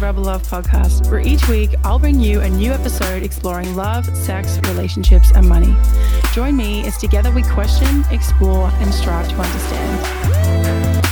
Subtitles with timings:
[0.00, 4.58] Rebel Love podcast, where each week I'll bring you a new episode exploring love, sex,
[4.64, 5.76] relationships, and money.
[6.32, 11.06] Join me as together we question, explore, and strive to understand.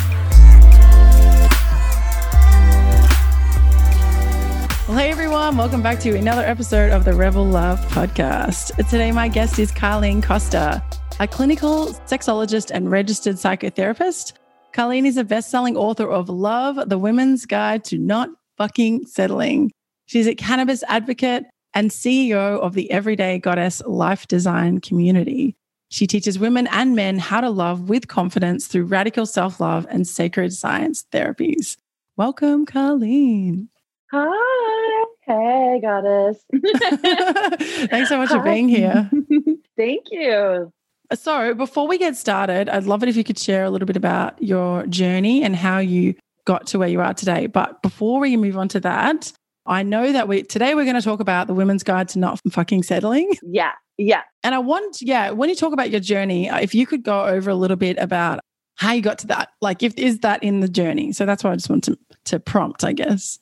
[4.89, 8.75] Well, hey everyone, welcome back to another episode of the Rebel Love podcast.
[8.89, 10.82] Today, my guest is Carlene Costa,
[11.20, 14.32] a clinical sexologist and registered psychotherapist.
[14.73, 19.71] Carlene is a best selling author of Love, the Women's Guide to Not Fucking Settling.
[20.07, 21.44] She's a cannabis advocate
[21.75, 25.54] and CEO of the Everyday Goddess Life Design community.
[25.90, 30.07] She teaches women and men how to love with confidence through radical self love and
[30.07, 31.76] sacred science therapies.
[32.17, 33.69] Welcome, Carlene.
[34.11, 35.05] Hi.
[35.20, 36.45] Hey, goddess.
[37.91, 39.09] Thanks so much for being here.
[39.77, 40.72] Thank you.
[41.14, 43.97] So, before we get started, I'd love it if you could share a little bit
[43.97, 46.14] about your journey and how you
[46.48, 47.47] got to where you are today.
[47.47, 49.31] But before we move on to that,
[49.67, 52.41] I know that we today we're going to talk about the women's guide to not
[52.50, 53.31] fucking settling.
[53.42, 53.73] Yeah.
[53.98, 54.23] Yeah.
[54.42, 57.50] And I want, yeah, when you talk about your journey, if you could go over
[57.50, 58.41] a little bit about
[58.77, 61.12] how you got to that, like if is that in the journey?
[61.12, 63.39] So that's why I just want to to prompt, I guess.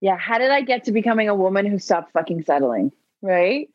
[0.00, 0.16] Yeah.
[0.16, 2.92] How did I get to becoming a woman who stopped fucking settling?
[3.20, 3.68] Right.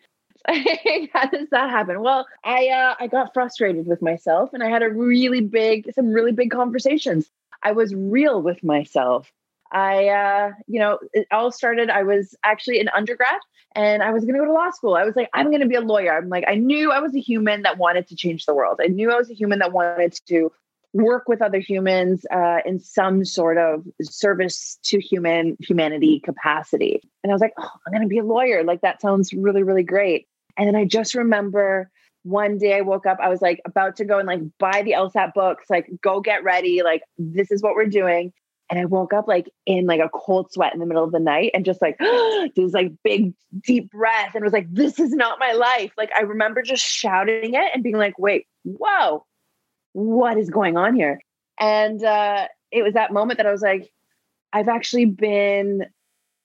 [0.47, 2.01] how does that happen?
[2.01, 6.13] Well, I uh, I got frustrated with myself, and I had a really big, some
[6.13, 7.29] really big conversations.
[7.63, 9.31] I was real with myself.
[9.71, 11.89] I, uh, you know, it all started.
[11.89, 13.39] I was actually an undergrad,
[13.75, 14.95] and I was going to go to law school.
[14.95, 16.17] I was like, I'm going to be a lawyer.
[16.17, 18.79] I'm like, I knew I was a human that wanted to change the world.
[18.83, 20.51] I knew I was a human that wanted to
[20.93, 27.01] work with other humans uh, in some sort of service to human humanity capacity.
[27.23, 28.63] And I was like, oh, I'm going to be a lawyer.
[28.63, 30.27] Like that sounds really, really great.
[30.57, 31.91] And then I just remember
[32.23, 34.91] one day I woke up, I was like about to go and like buy the
[34.91, 38.33] LSAT books, like go get ready, like this is what we're doing.
[38.69, 41.19] And I woke up like in like a cold sweat in the middle of the
[41.19, 41.97] night and just like
[42.55, 43.33] this like big
[43.65, 45.91] deep breath and was like, this is not my life.
[45.97, 49.25] Like I remember just shouting it and being like, wait, whoa,
[49.93, 51.19] what is going on here?
[51.59, 53.91] And uh, it was that moment that I was like,
[54.53, 55.85] I've actually been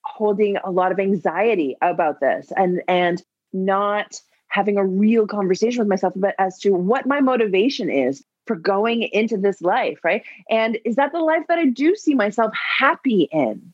[0.03, 3.23] holding a lot of anxiety about this and and
[3.53, 4.21] not
[4.55, 9.03] having a real conversation with myself about as to what my motivation is for going
[9.03, 10.23] into this life, right?
[10.49, 13.73] And is that the life that I do see myself happy in?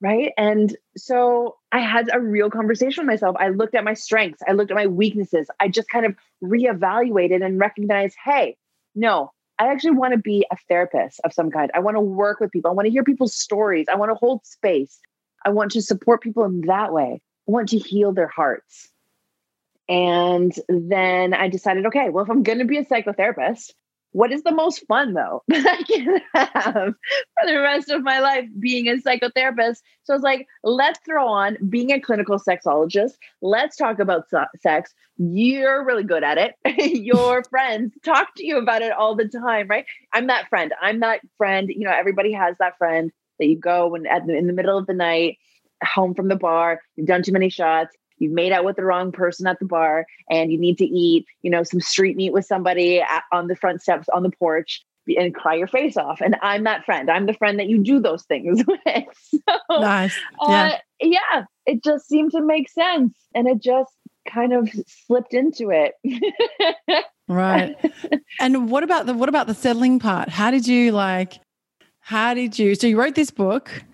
[0.00, 0.32] Right.
[0.36, 3.36] And so I had a real conversation with myself.
[3.38, 5.48] I looked at my strengths, I looked at my weaknesses.
[5.58, 8.56] I just kind of reevaluated and recognized hey,
[8.94, 11.70] no, I actually want to be a therapist of some kind.
[11.74, 12.70] I want to work with people.
[12.70, 13.86] I want to hear people's stories.
[13.90, 15.00] I want to hold space.
[15.44, 17.20] I want to support people in that way.
[17.48, 18.91] I want to heal their hearts.
[19.88, 23.72] And then I decided, okay, well, if I'm going to be a psychotherapist,
[24.12, 28.20] what is the most fun though that I can have for the rest of my
[28.20, 29.78] life being a psychotherapist?
[30.04, 33.12] So I was like, let's throw on being a clinical sexologist.
[33.40, 34.28] Let's talk about
[34.60, 34.94] sex.
[35.16, 36.54] You're really good at it.
[36.94, 39.86] Your friends talk to you about it all the time, right?
[40.12, 40.72] I'm that friend.
[40.80, 41.68] I'm that friend.
[41.70, 44.78] You know, everybody has that friend that you go when at the, in the middle
[44.78, 45.38] of the night,
[45.82, 49.12] home from the bar, you've done too many shots, you've made out with the wrong
[49.12, 52.46] person at the bar and you need to eat, you know, some street meat with
[52.46, 54.84] somebody at, on the front steps on the porch
[55.18, 56.20] and cry your face off.
[56.20, 57.10] And I'm that friend.
[57.10, 59.04] I'm the friend that you do those things with.
[59.24, 60.16] So, nice.
[60.46, 60.48] Yeah.
[60.48, 63.14] Uh, yeah, it just seemed to make sense.
[63.34, 63.92] And it just
[64.28, 65.94] kind of slipped into it.
[67.28, 67.74] right.
[68.38, 70.28] And what about the what about the settling part?
[70.28, 71.40] How did you like
[72.02, 73.84] how did you so you wrote this book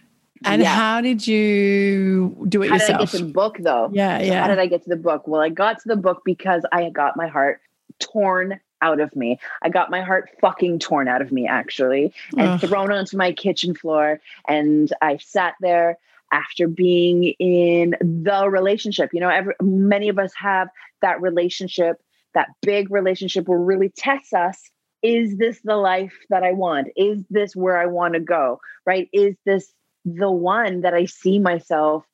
[0.44, 0.74] and yeah.
[0.74, 2.90] how did you do it how yourself?
[2.90, 3.90] How did I get to the book though?
[3.92, 4.42] Yeah, yeah.
[4.42, 5.26] How did I get to the book?
[5.26, 7.60] Well, I got to the book because I got my heart
[7.98, 9.38] torn out of me.
[9.62, 12.60] I got my heart fucking torn out of me actually and Ugh.
[12.60, 15.98] thrown onto my kitchen floor and I sat there
[16.30, 19.10] after being in the relationship.
[19.12, 20.68] You know, every, many of us have
[21.00, 22.00] that relationship,
[22.34, 24.70] that big relationship where really tests us
[25.02, 26.88] is this the life that I want?
[26.96, 28.60] Is this where I want to go?
[28.84, 29.08] Right?
[29.12, 29.72] Is this
[30.16, 32.04] the one that I see myself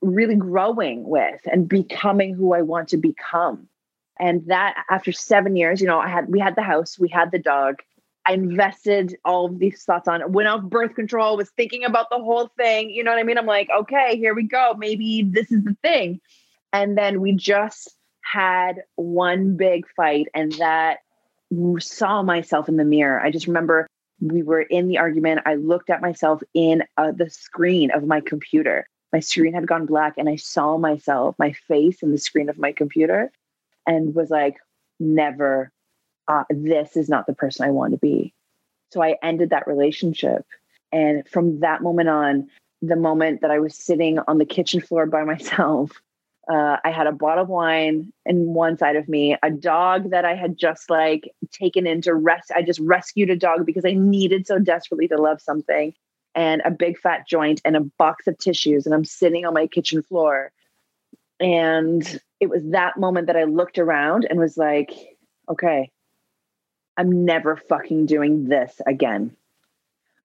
[0.00, 3.68] really growing with and becoming who I want to become.
[4.18, 7.30] And that after seven years, you know, I had we had the house, we had
[7.30, 7.76] the dog.
[8.24, 12.18] I invested all of these thoughts on went off birth control, was thinking about the
[12.18, 12.90] whole thing.
[12.90, 13.38] You know what I mean?
[13.38, 14.74] I'm like, okay, here we go.
[14.78, 16.20] Maybe this is the thing.
[16.72, 20.98] And then we just had one big fight, and that
[21.78, 23.20] saw myself in the mirror.
[23.20, 23.86] I just remember
[24.22, 25.42] we were in the argument.
[25.46, 28.86] I looked at myself in uh, the screen of my computer.
[29.12, 32.56] My screen had gone black, and I saw myself, my face in the screen of
[32.58, 33.30] my computer,
[33.86, 34.56] and was like,
[35.00, 35.72] never,
[36.28, 38.32] uh, this is not the person I want to be.
[38.92, 40.46] So I ended that relationship.
[40.92, 42.48] And from that moment on,
[42.80, 46.00] the moment that I was sitting on the kitchen floor by myself.
[46.48, 50.24] Uh, I had a bottle of wine in one side of me, a dog that
[50.24, 52.50] I had just like taken in to rest.
[52.54, 55.94] I just rescued a dog because I needed so desperately to love something,
[56.34, 58.86] and a big fat joint and a box of tissues.
[58.86, 60.50] And I'm sitting on my kitchen floor.
[61.38, 64.90] And it was that moment that I looked around and was like,
[65.48, 65.90] okay,
[66.96, 69.36] I'm never fucking doing this again.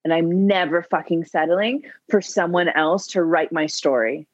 [0.04, 4.26] And I'm never fucking settling for someone else to write my story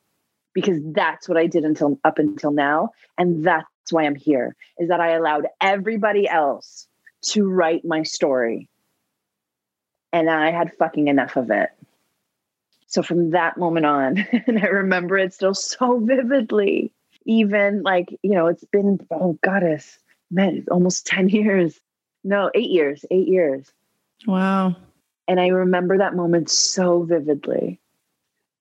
[0.55, 2.91] because that's what I did until up until now.
[3.19, 6.87] And that's why I'm here is that I allowed everybody else
[7.27, 8.69] to write my story.
[10.13, 11.71] And I had fucking enough of it.
[12.87, 16.93] So from that moment on, and I remember it still so vividly,
[17.27, 19.99] even like, you know, it's been, oh goddess,
[20.31, 21.81] man, almost 10 years.
[22.23, 23.71] No, eight years, eight years.
[24.27, 24.77] Wow.
[25.27, 27.81] And I remember that moment so vividly.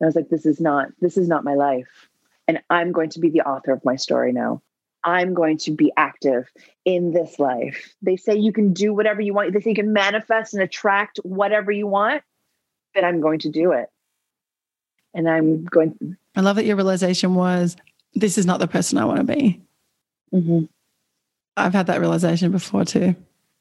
[0.04, 2.10] I was like, this is not, this is not my life.
[2.48, 4.62] And I'm going to be the author of my story now.
[5.04, 6.50] I'm going to be active
[6.86, 7.94] in this life.
[8.02, 9.54] They say you can do whatever you want.
[9.54, 12.24] They say you can manifest and attract whatever you want,
[12.94, 13.90] but I'm going to do it.
[15.14, 16.18] And I'm going.
[16.36, 17.76] I love that your realization was
[18.16, 19.62] this is not the person I want to be.
[20.34, 20.66] Mm-hmm.
[21.58, 23.16] I've had that realization before too.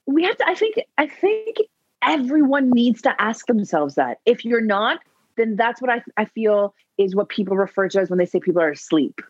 [0.07, 1.59] We have to, I think, I think
[2.03, 4.19] everyone needs to ask themselves that.
[4.25, 5.01] If you're not,
[5.43, 8.41] then that's what I, I feel is what people refer to as when they say
[8.41, 9.21] people are asleep.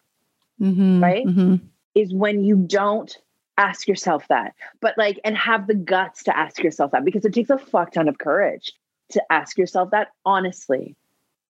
[0.60, 1.26] Mm-hmm, right?
[1.26, 1.56] Mm-hmm.
[1.94, 3.16] Is when you don't
[3.56, 7.34] ask yourself that, but like, and have the guts to ask yourself that because it
[7.34, 8.72] takes a fuck ton of courage
[9.10, 10.94] to ask yourself that honestly.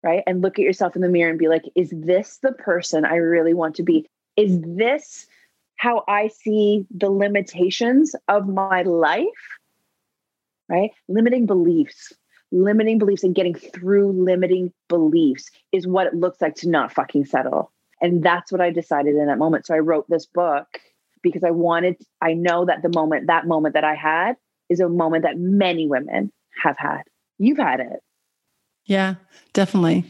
[0.03, 0.23] Right.
[0.27, 3.15] And look at yourself in the mirror and be like, is this the person I
[3.15, 4.07] really want to be?
[4.37, 5.25] Is this
[5.75, 9.25] how I see the limitations of my life?
[10.69, 10.91] Right.
[11.07, 12.13] Limiting beliefs
[12.51, 17.25] limiting beliefs and getting through limiting beliefs is what it looks like to not fucking
[17.25, 17.71] settle.
[18.01, 19.65] And that's what I decided in that moment.
[19.65, 20.67] So I wrote this book
[21.23, 24.35] because I wanted, I know that the moment, that moment that I had
[24.69, 26.31] is a moment that many women
[26.63, 27.03] have had.
[27.37, 27.99] You've had it.
[28.85, 29.15] Yeah,
[29.53, 30.05] definitely.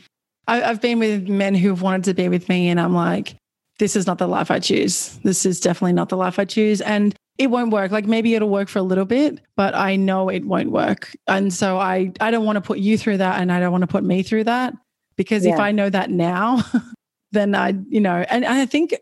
[0.48, 3.36] I, have been with men who've wanted to be with me, and I'm like,
[3.80, 5.20] this is not the life I choose.
[5.24, 6.82] This is definitely not the life I choose.
[6.82, 7.92] And it won't work.
[7.92, 11.16] Like maybe it'll work for a little bit, but I know it won't work.
[11.28, 13.84] And so I I don't want to put you through that and I don't want
[13.84, 14.74] to put me through that
[15.18, 15.54] because yeah.
[15.54, 16.64] if I know that now,
[17.32, 18.96] then I, you know, and, and I think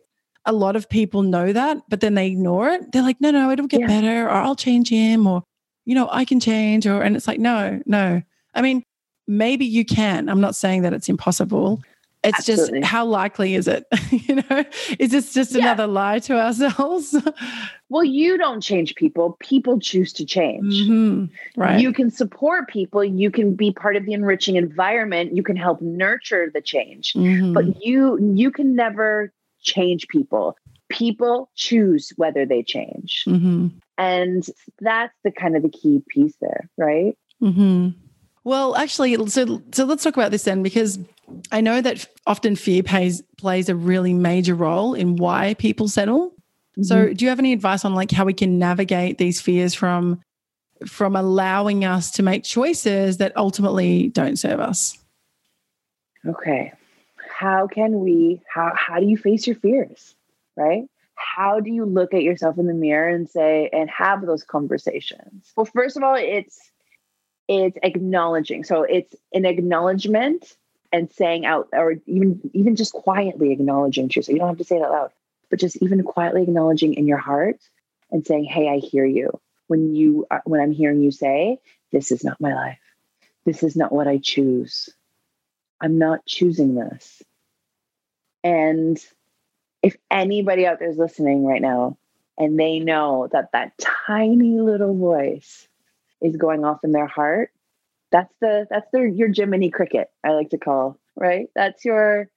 [0.45, 2.91] a lot of people know that, but then they ignore it.
[2.91, 3.87] They're like, no, no, it'll get yeah.
[3.87, 5.43] better, or I'll change him, or,
[5.85, 8.21] you know, I can change, or, and it's like, no, no.
[8.53, 8.83] I mean,
[9.27, 10.29] maybe you can.
[10.29, 11.81] I'm not saying that it's impossible,
[12.25, 12.79] it's Absolutely.
[12.81, 13.85] just how likely is it?
[14.11, 14.65] you know,
[14.99, 15.59] is this just yeah.
[15.59, 17.15] another lie to ourselves?
[17.89, 19.37] well, you don't change people.
[19.39, 20.73] People choose to change.
[20.73, 21.61] Mm-hmm.
[21.61, 21.79] Right.
[21.79, 23.03] You can support people.
[23.03, 25.35] You can be part of the enriching environment.
[25.35, 27.13] You can help nurture the change.
[27.13, 27.53] Mm-hmm.
[27.53, 29.31] But you you can never
[29.61, 30.57] change people.
[30.89, 33.23] People choose whether they change.
[33.27, 33.67] Mm-hmm.
[33.97, 34.45] And
[34.79, 37.17] that's the kind of the key piece there, right?
[37.41, 37.89] Mm-hmm.
[38.43, 40.99] Well, actually, so so let's talk about this then, because
[41.51, 46.29] I know that often fear plays plays a really major role in why people settle.
[46.29, 46.83] Mm-hmm.
[46.83, 50.21] So, do you have any advice on like how we can navigate these fears from
[50.87, 54.97] from allowing us to make choices that ultimately don't serve us?
[56.25, 56.73] Okay.
[57.29, 60.15] How can we how how do you face your fears?
[60.55, 60.85] Right?
[61.15, 65.51] How do you look at yourself in the mirror and say and have those conversations?
[65.55, 66.59] Well, first of all, it's
[67.47, 68.63] it's acknowledging.
[68.63, 70.57] So it's an acknowledgement
[70.95, 74.33] and saying out, or even even just quietly acknowledging to yourself.
[74.33, 75.11] You don't have to say it out loud,
[75.49, 77.59] but just even quietly acknowledging in your heart
[78.11, 81.59] and saying, "Hey, I hear you." When you uh, when I'm hearing you say,
[81.91, 82.79] "This is not my life.
[83.43, 84.89] This is not what I choose.
[85.81, 87.21] I'm not choosing this."
[88.41, 88.97] And
[89.83, 91.97] if anybody out there is listening right now
[92.37, 95.67] and they know that that tiny little voice
[96.21, 97.51] is going off in their heart
[98.15, 101.47] that's the that's their your jiminy cricket i like to call right?
[101.55, 102.29] That's your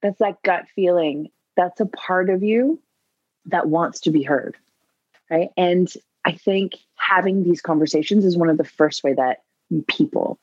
[0.00, 1.28] that's that gut feeling.
[1.56, 2.80] That's a part of you
[3.46, 4.56] that wants to be heard
[5.30, 5.48] right?
[5.56, 5.92] And
[6.24, 9.42] i think having these conversations is one of the first way that
[9.88, 10.38] people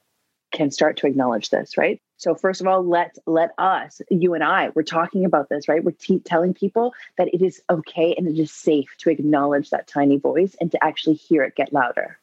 [0.52, 2.02] can start to acknowledge this right?
[2.18, 5.84] So first of all let let us you and i we're talking about this right?
[5.84, 9.88] We're te- telling people that it is okay and it is safe to acknowledge that
[9.88, 12.18] tiny voice and to actually hear it get louder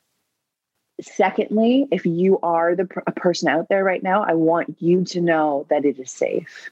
[1.01, 5.21] Secondly, if you are the a person out there right now, I want you to
[5.21, 6.71] know that it is safe.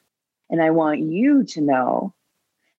[0.48, 2.14] And I want you to know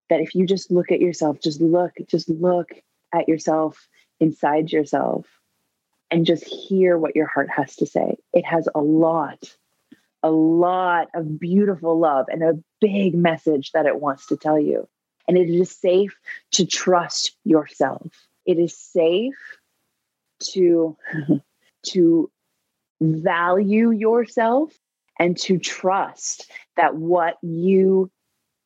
[0.09, 2.71] that if you just look at yourself, just look, just look
[3.13, 3.87] at yourself
[4.19, 5.27] inside yourself
[6.11, 8.17] and just hear what your heart has to say.
[8.33, 9.55] It has a lot,
[10.23, 14.87] a lot of beautiful love and a big message that it wants to tell you.
[15.27, 16.15] And it is safe
[16.51, 18.07] to trust yourself.
[18.45, 19.35] It is safe
[20.53, 20.97] to,
[21.87, 22.31] to
[23.01, 24.73] value yourself
[25.19, 28.11] and to trust that what you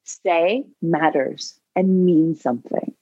[0.04, 2.94] say matters and means something.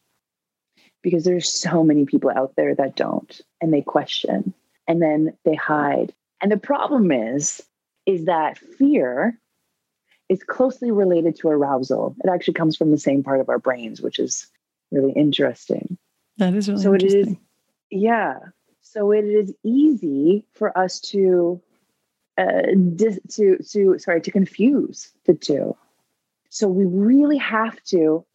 [1.02, 4.54] Because there's so many people out there that don't and they question
[4.88, 6.14] and then they hide.
[6.42, 7.62] And the problem is
[8.06, 9.38] is that fear
[10.30, 12.16] is closely related to arousal.
[12.24, 14.48] It actually comes from the same part of our brains, which is
[14.92, 15.98] really interesting.
[16.38, 17.22] That is really so interesting.
[17.22, 17.38] It is,
[17.92, 18.40] yeah.
[18.98, 21.62] So it is easy for us to
[22.36, 22.64] uh,
[22.96, 25.78] dis- to to sorry to confuse the two.
[26.50, 28.26] So we really have to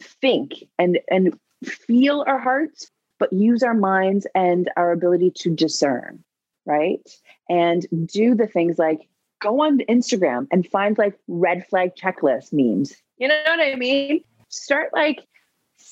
[0.00, 6.24] think and and feel our hearts, but use our minds and our ability to discern
[6.64, 7.08] right?
[7.48, 9.08] And do the things like
[9.40, 12.94] go on Instagram and find like red flag checklist memes.
[13.18, 14.22] You know what I mean?
[14.48, 15.26] Start like,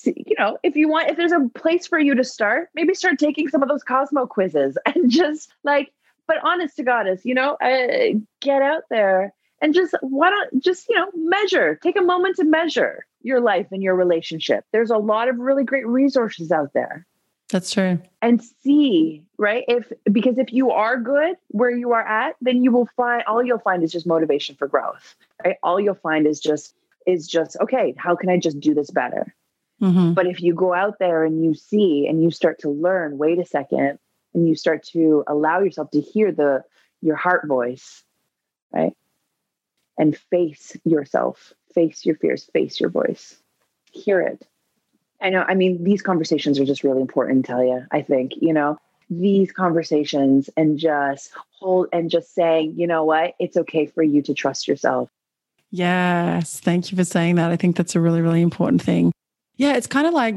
[0.05, 3.19] you know, if you want, if there's a place for you to start, maybe start
[3.19, 5.91] taking some of those Cosmo quizzes and just like,
[6.27, 10.89] but honest to Goddess, you know, uh, get out there and just why don't just
[10.89, 14.97] you know measure take a moment to measure your life and your relationship there's a
[14.97, 17.05] lot of really great resources out there
[17.51, 17.99] that's true.
[18.21, 19.65] And see, right?
[19.67, 23.43] If because if you are good where you are at, then you will find all
[23.43, 25.15] you'll find is just motivation for growth.
[25.43, 25.57] Right?
[25.61, 26.73] All you'll find is just
[27.05, 29.35] is just okay, how can I just do this better?
[29.81, 30.13] Mm-hmm.
[30.13, 33.39] But if you go out there and you see and you start to learn, wait
[33.39, 33.99] a second,
[34.33, 36.63] and you start to allow yourself to hear the
[37.01, 38.03] your heart voice,
[38.71, 38.95] right?
[39.97, 43.37] And face yourself, face your fears, face your voice.
[43.91, 44.47] Hear it
[45.21, 45.45] I know.
[45.47, 47.87] I mean, these conversations are just really important, Talia.
[47.91, 53.35] I think, you know, these conversations and just hold and just saying, you know what,
[53.39, 55.09] it's okay for you to trust yourself.
[55.69, 56.59] Yes.
[56.59, 57.51] Thank you for saying that.
[57.51, 59.11] I think that's a really, really important thing.
[59.61, 59.75] Yeah.
[59.75, 60.35] It's kind of like,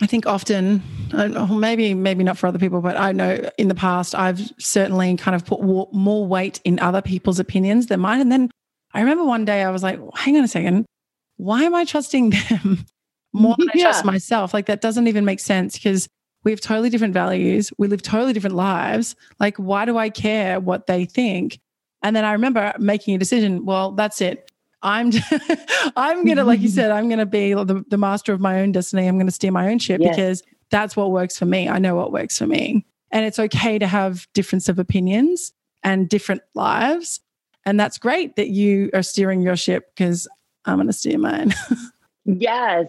[0.00, 4.14] I think often, maybe maybe not for other people, but I know in the past
[4.14, 8.20] I've certainly kind of put more weight in other people's opinions than mine.
[8.20, 8.50] And then
[8.94, 10.86] I remember one day I was like, hang on a second,
[11.36, 12.86] why am I trusting them
[13.32, 13.88] more than yeah.
[13.88, 14.54] I trust myself.
[14.54, 16.08] Like that doesn't even make sense because
[16.44, 17.72] we have totally different values.
[17.78, 19.16] We live totally different lives.
[19.40, 21.58] Like, why do I care what they think?
[22.02, 23.64] And then I remember making a decision.
[23.64, 24.50] Well, that's it.
[24.82, 25.12] I'm
[25.96, 29.06] I'm gonna, like you said, I'm gonna be the, the master of my own destiny.
[29.06, 30.16] I'm gonna steer my own ship yes.
[30.16, 31.68] because that's what works for me.
[31.68, 32.84] I know what works for me.
[33.10, 37.20] And it's okay to have difference of opinions and different lives.
[37.64, 40.26] And that's great that you are steering your ship because
[40.64, 41.54] I'm gonna steer mine.
[42.24, 42.86] yes.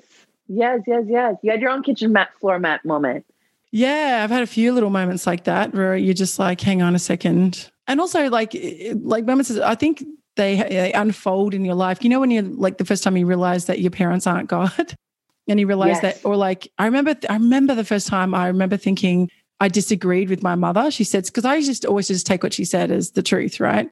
[0.48, 1.36] Yes, yes, yes.
[1.42, 3.26] You had your own kitchen mat floor mat moment.
[3.72, 6.94] Yeah, I've had a few little moments like that where you're just like, hang on
[6.94, 7.72] a second.
[7.88, 8.56] And also like
[9.02, 10.04] like moments I think
[10.36, 12.04] they, they unfold in your life.
[12.04, 14.96] You know when you're like the first time you realize that your parents aren't God
[15.48, 16.02] and you realize yes.
[16.02, 20.30] that or like I remember I remember the first time I remember thinking I disagreed
[20.30, 20.92] with my mother.
[20.92, 23.90] She said because I just always just take what she said as the truth, right?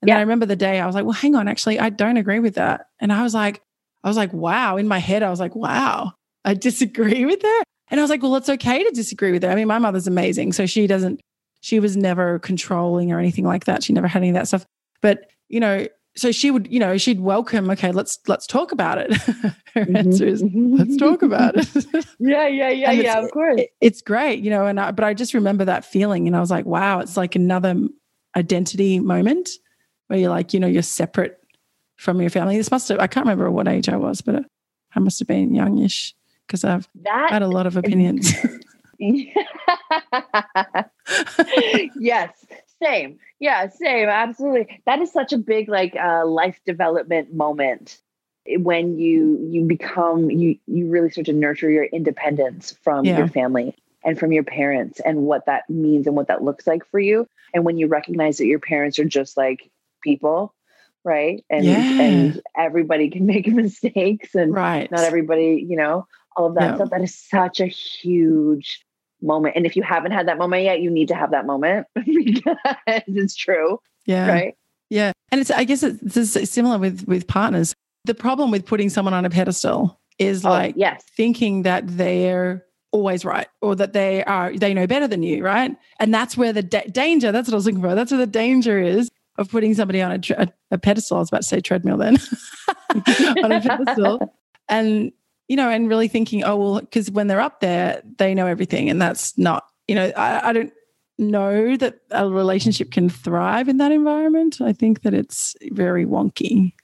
[0.00, 0.14] And yeah.
[0.14, 2.38] then I remember the day I was like, well, hang on, actually, I don't agree
[2.38, 2.86] with that.
[3.00, 3.62] And I was like,
[4.04, 4.76] I was like, wow.
[4.76, 6.12] In my head, I was like, wow,
[6.44, 7.62] I disagree with her.
[7.90, 9.50] And I was like, well, it's okay to disagree with her.
[9.50, 10.52] I mean, my mother's amazing.
[10.52, 11.20] So she doesn't,
[11.60, 13.82] she was never controlling or anything like that.
[13.82, 14.66] She never had any of that stuff.
[15.00, 15.86] But, you know,
[16.16, 19.14] so she would, you know, she'd welcome, okay, let's let's talk about it.
[19.74, 19.96] Her mm-hmm.
[19.96, 21.68] answer is, let's talk about it.
[22.18, 23.60] yeah, yeah, yeah, yeah, of course.
[23.60, 26.40] It, it's great, you know, and I, but I just remember that feeling and I
[26.40, 27.76] was like, wow, it's like another
[28.36, 29.50] identity moment
[30.08, 31.38] where you're like, you know, you're separate
[31.98, 32.56] from your family?
[32.56, 34.44] This must have, I can't remember what age I was, but
[34.94, 36.14] I must have been youngish
[36.46, 38.32] because I've that had a lot of opinions.
[42.00, 42.46] yes,
[42.82, 43.18] same.
[43.40, 44.08] Yeah, same.
[44.08, 44.82] Absolutely.
[44.86, 47.98] That is such a big like uh, life development moment
[48.46, 53.18] when you you become you you really start to nurture your independence from yeah.
[53.18, 56.82] your family and from your parents and what that means and what that looks like
[56.90, 59.70] for you and when you recognize that your parents are just like
[60.02, 60.54] people
[61.04, 61.44] right?
[61.50, 62.00] And yeah.
[62.00, 64.90] and everybody can make mistakes and right.
[64.90, 66.06] not everybody, you know,
[66.36, 66.90] all of that stuff.
[66.90, 68.84] That is such a huge
[69.22, 69.56] moment.
[69.56, 72.56] And if you haven't had that moment yet, you need to have that moment because
[73.06, 73.78] it's true.
[74.06, 74.28] Yeah.
[74.28, 74.54] Right.
[74.90, 75.12] Yeah.
[75.30, 77.74] And it's I guess it's similar with with partners.
[78.04, 81.04] The problem with putting someone on a pedestal is oh, like yes.
[81.16, 85.76] thinking that they're always right or that they are they know better than you right
[86.00, 88.26] and that's where the da- danger that's what i was looking for that's where the
[88.26, 91.16] danger is of putting somebody on a, a, a pedestal.
[91.16, 92.18] I was about to say treadmill then,
[93.44, 94.34] on a pedestal,
[94.68, 95.12] and
[95.48, 98.88] you know, and really thinking, oh well, because when they're up there, they know everything,
[98.88, 100.72] and that's not, you know, I, I don't.
[101.20, 104.60] know that a relationship can thrive in that environment.
[104.60, 106.74] I think that it's very wonky.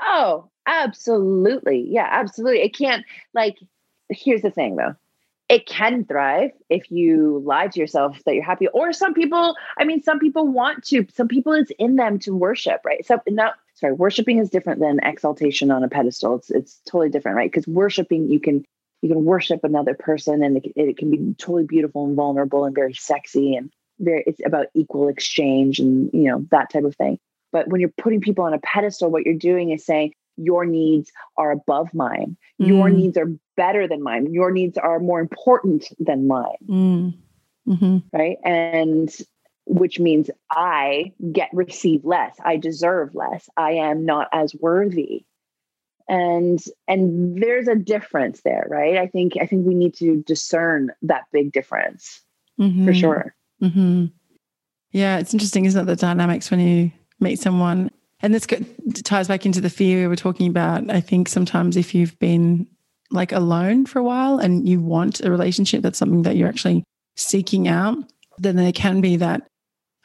[0.00, 1.84] Oh, absolutely.
[1.88, 2.60] Yeah, absolutely.
[2.62, 3.56] It can't, like,
[4.10, 4.94] here's the thing though
[5.48, 9.84] it can thrive if you lie to yourself that you're happy or some people i
[9.84, 13.54] mean some people want to some people it's in them to worship right so not
[13.76, 17.66] sorry worshiping is different than exaltation on a pedestal it's it's totally different right because
[17.66, 18.64] worshiping you can
[19.02, 22.74] you can worship another person and it, it can be totally beautiful and vulnerable and
[22.74, 27.18] very sexy and very it's about equal exchange and you know that type of thing
[27.52, 31.10] but when you're putting people on a pedestal what you're doing is saying your needs
[31.36, 32.36] are above mine.
[32.60, 32.66] Mm.
[32.68, 34.32] Your needs are better than mine.
[34.32, 36.56] Your needs are more important than mine.
[36.68, 37.14] Mm.
[37.66, 37.98] Mm-hmm.
[38.12, 38.38] Right.
[38.44, 39.10] And
[39.66, 42.36] which means I get receive less.
[42.44, 43.48] I deserve less.
[43.56, 45.24] I am not as worthy.
[46.08, 48.96] And and there's a difference there, right?
[48.96, 52.22] I think I think we need to discern that big difference
[52.60, 52.86] mm-hmm.
[52.86, 53.34] for sure.
[53.60, 54.06] Mm-hmm.
[54.92, 55.84] Yeah, it's interesting, isn't it?
[55.86, 58.46] The dynamics when you meet someone and this
[59.02, 60.88] ties back into the fear we were talking about.
[60.90, 62.66] I think sometimes if you've been
[63.10, 66.84] like alone for a while and you want a relationship, that's something that you're actually
[67.16, 67.96] seeking out,
[68.38, 69.46] then there can be that,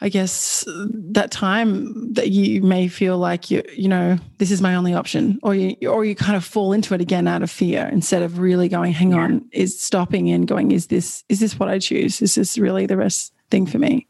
[0.03, 4.73] I guess, that time that you may feel like you, you know, this is my
[4.73, 7.87] only option, or you, or you kind of fall into it again out of fear
[7.91, 9.17] instead of really going, hang yeah.
[9.17, 12.19] on, is stopping and going, is this, is this what I choose?
[12.19, 14.07] Is this really the best thing for me?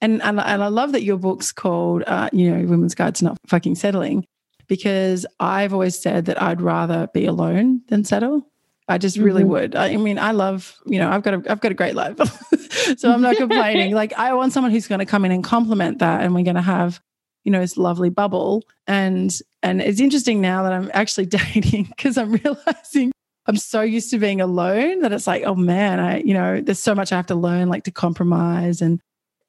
[0.00, 3.24] And, and, and I love that your book's called, uh, you know, Women's Guide to
[3.24, 4.26] Not Fucking Settling,
[4.66, 8.44] because I've always said that I'd rather be alone than settle.
[8.88, 9.50] I just really mm-hmm.
[9.50, 9.76] would.
[9.76, 12.16] I mean, I love, you know, I've got a, I've got a great life,
[12.96, 13.92] so I'm not complaining.
[13.92, 16.56] like, I want someone who's going to come in and compliment that, and we're going
[16.56, 17.00] to have,
[17.44, 18.64] you know, this lovely bubble.
[18.86, 23.12] And and it's interesting now that I'm actually dating because I'm realizing
[23.46, 26.78] I'm so used to being alone that it's like, oh man, I, you know, there's
[26.78, 29.00] so much I have to learn, like to compromise and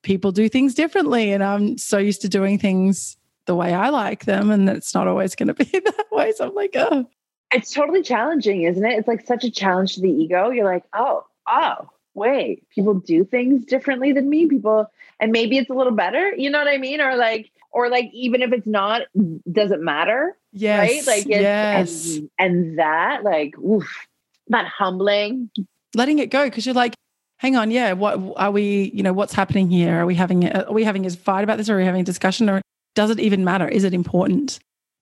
[0.03, 1.33] people do things differently.
[1.33, 4.51] And I'm so used to doing things the way I like them.
[4.51, 6.31] And it's not always going to be that way.
[6.33, 7.09] So I'm like, oh.
[7.51, 8.99] It's totally challenging, isn't it?
[8.99, 10.49] It's like such a challenge to the ego.
[10.49, 14.45] You're like, oh, oh, wait, people do things differently than me.
[14.47, 17.01] People, and maybe it's a little better, you know what I mean?
[17.01, 19.03] Or like, or like, even if it's not,
[19.51, 20.37] does it matter?
[20.51, 21.07] Yes.
[21.07, 21.07] Right?
[21.07, 22.15] Like, yes.
[22.15, 24.07] And, and that, like, oof,
[24.47, 25.49] that humbling.
[25.95, 26.93] Letting it go because you're like,
[27.37, 30.01] hang on, yeah, what are we, you know, what's happening here?
[30.01, 32.05] Are we having are we having a fight about this or are we having a
[32.05, 32.61] discussion or
[32.95, 33.67] does it even matter?
[33.67, 34.59] Is it important?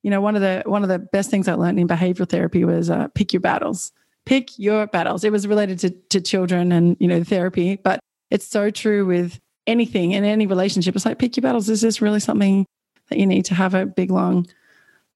[0.07, 2.63] You know, one of the one of the best things I learned in behavioral therapy
[2.63, 3.91] was uh, pick your battles.
[4.25, 5.25] Pick your battles.
[5.25, 7.99] It was related to to children and, you know, therapy, but
[8.31, 10.95] it's so true with anything in any relationship.
[10.95, 11.67] It's like pick your battles.
[11.67, 12.65] Is this really something
[13.09, 14.47] that you need to have a big long,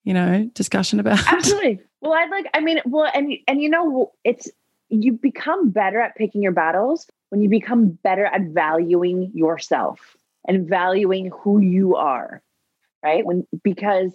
[0.04, 1.26] you know, discussion about?
[1.26, 1.80] Absolutely.
[2.02, 4.52] Well, I'd like, I mean, well, and and you know, it's
[4.90, 10.18] you become better at picking your battles when you become better at valuing yourself
[10.50, 12.42] and valuing who you are
[13.02, 14.12] right when because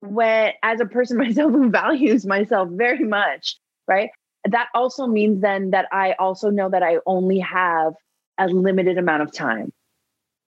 [0.00, 3.56] when as a person myself who values myself very much
[3.88, 4.10] right
[4.44, 7.94] that also means then that i also know that i only have
[8.38, 9.72] a limited amount of time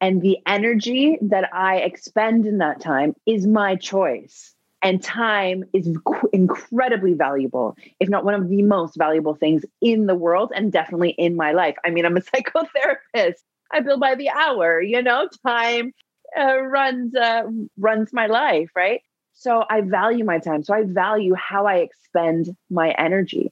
[0.02, 5.90] and the energy that i expend in that time is my choice and time is
[6.34, 11.12] incredibly valuable, if not one of the most valuable things in the world and definitely
[11.12, 11.78] in my life.
[11.86, 13.36] I mean, I'm a psychotherapist.
[13.72, 15.94] I bill by the hour, you know, time
[16.38, 17.44] uh, runs uh,
[17.78, 19.02] runs my life, right?
[19.34, 20.64] So I value my time.
[20.64, 23.52] So I value how I expend my energy.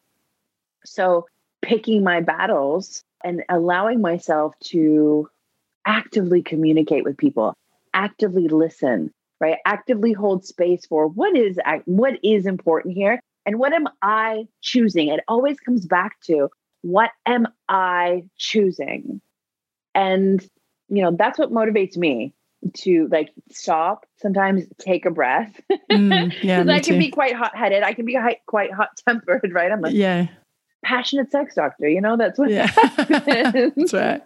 [0.86, 1.26] So
[1.62, 5.28] picking my battles and allowing myself to
[5.86, 7.56] actively communicate with people,
[7.94, 9.58] actively listen, right?
[9.66, 15.08] Actively hold space for what is what is important here and what am I choosing?
[15.08, 16.50] It always comes back to
[16.82, 19.22] what am I choosing?
[19.94, 20.42] And
[20.90, 22.34] you know, that's what motivates me
[22.74, 25.60] to like stop sometimes take a breath.
[25.92, 27.00] Mm, yeah i can too.
[27.00, 27.84] be quite hot-headed.
[27.84, 29.70] I can be quite hot-tempered right?
[29.72, 30.28] I'm like yeah.
[30.86, 32.16] passionate sex doctor you know?
[32.16, 32.72] That's what yeah.
[32.96, 34.22] that's right.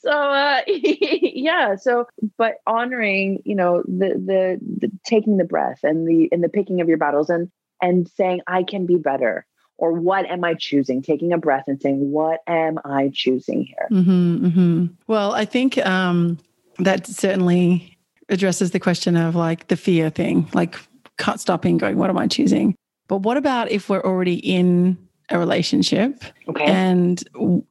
[0.00, 2.06] So uh yeah so
[2.36, 6.80] but honoring you know the, the the taking the breath and the and the picking
[6.80, 7.50] of your battles and
[7.82, 9.46] and saying i can be better
[9.78, 11.02] or what am i choosing?
[11.02, 13.88] Taking a breath and saying what am i choosing here?
[13.90, 14.86] Mm-hmm, mm-hmm.
[15.08, 16.38] well i think um
[16.78, 20.76] that certainly addresses the question of like the fear thing like
[21.16, 22.74] cut stopping going what am i choosing?
[23.08, 24.98] But what about if we're already in
[25.30, 26.22] a relationship?
[26.48, 26.64] Okay.
[26.64, 27.22] and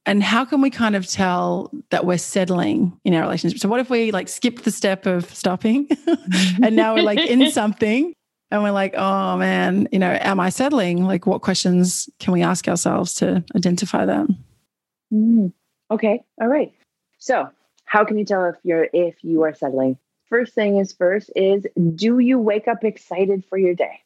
[0.06, 3.60] and how can we kind of tell that we're settling in our relationship?
[3.60, 5.88] So what if we like skip the step of stopping
[6.64, 8.14] and now we're like in something
[8.52, 11.06] and we're like oh man you know am i settling?
[11.06, 14.28] Like what questions can we ask ourselves to identify that?
[15.14, 15.54] Mm,
[15.92, 16.24] okay.
[16.42, 16.74] All right.
[17.20, 17.50] So,
[17.88, 19.98] how can you tell if you're if you are settling?
[20.30, 24.02] First thing is first is do you wake up excited for your day?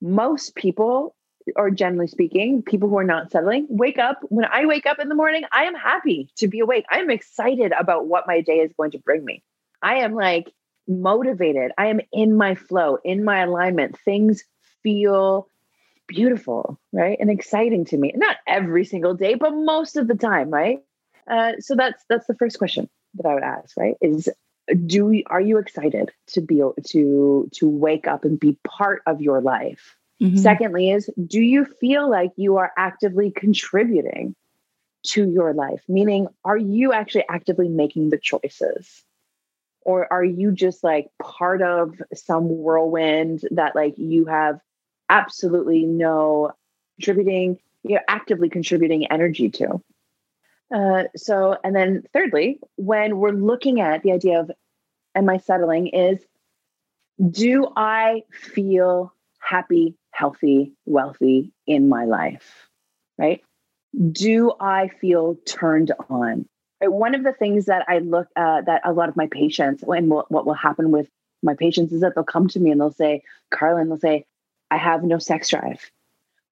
[0.00, 1.14] Most people
[1.56, 4.20] or generally speaking, people who are not settling wake up.
[4.30, 6.86] When I wake up in the morning, I am happy to be awake.
[6.90, 9.42] I am excited about what my day is going to bring me.
[9.82, 10.50] I am like
[10.88, 11.72] motivated.
[11.76, 13.98] I am in my flow, in my alignment.
[13.98, 14.44] Things
[14.82, 15.48] feel
[16.08, 17.18] beautiful, right?
[17.20, 18.12] And exciting to me.
[18.14, 20.78] Not every single day, but most of the time, right?
[21.28, 23.96] Uh, so that's that's the first question that I would ask, right?
[24.00, 24.28] Is
[24.86, 29.20] do we, are you excited to be to to wake up and be part of
[29.20, 29.96] your life?
[30.20, 30.36] Mm-hmm.
[30.36, 34.34] Secondly, is do you feel like you are actively contributing
[35.06, 35.82] to your life?
[35.88, 39.02] Meaning, are you actually actively making the choices?
[39.84, 44.60] Or are you just like part of some whirlwind that like you have
[45.08, 46.52] absolutely no
[46.96, 49.82] contributing, you're actively contributing energy to?
[50.74, 54.50] Uh, so, and then thirdly, when we're looking at the idea of
[55.14, 56.24] am I settling, is
[57.30, 62.68] do I feel happy healthy, wealthy in my life,
[63.18, 63.42] right?
[64.12, 66.46] Do I feel turned on?
[66.80, 66.92] Right?
[66.92, 70.08] One of the things that I look at that a lot of my patients, and
[70.08, 71.08] what, what will happen with
[71.42, 74.24] my patients is that they'll come to me and they'll say, Carlene, they'll say,
[74.70, 75.90] I have no sex drive.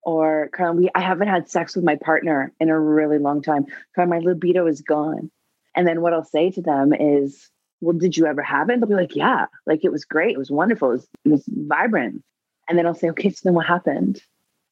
[0.03, 0.51] Or
[0.95, 3.67] I haven't had sex with my partner in a really long time.
[3.97, 5.31] My libido is gone.
[5.77, 7.49] And then what I'll say to them is,
[7.81, 8.81] Well, did you ever have it?
[8.81, 10.33] they'll be like, Yeah, like it was great.
[10.35, 10.91] It was wonderful.
[10.91, 12.23] It was, it was vibrant.
[12.69, 14.23] And then I'll say, okay, so then what happened?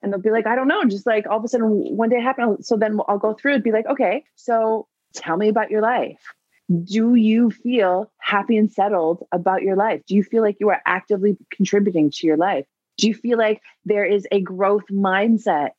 [0.02, 0.84] And they'll be like, I don't know.
[0.84, 2.64] Just like all of a sudden one day happened.
[2.64, 6.20] So then I'll go through it, be like, okay, so tell me about your life.
[6.84, 10.02] Do you feel happy and settled about your life?
[10.06, 12.66] Do you feel like you are actively contributing to your life?
[12.98, 15.70] Do you feel like there is a growth mindset,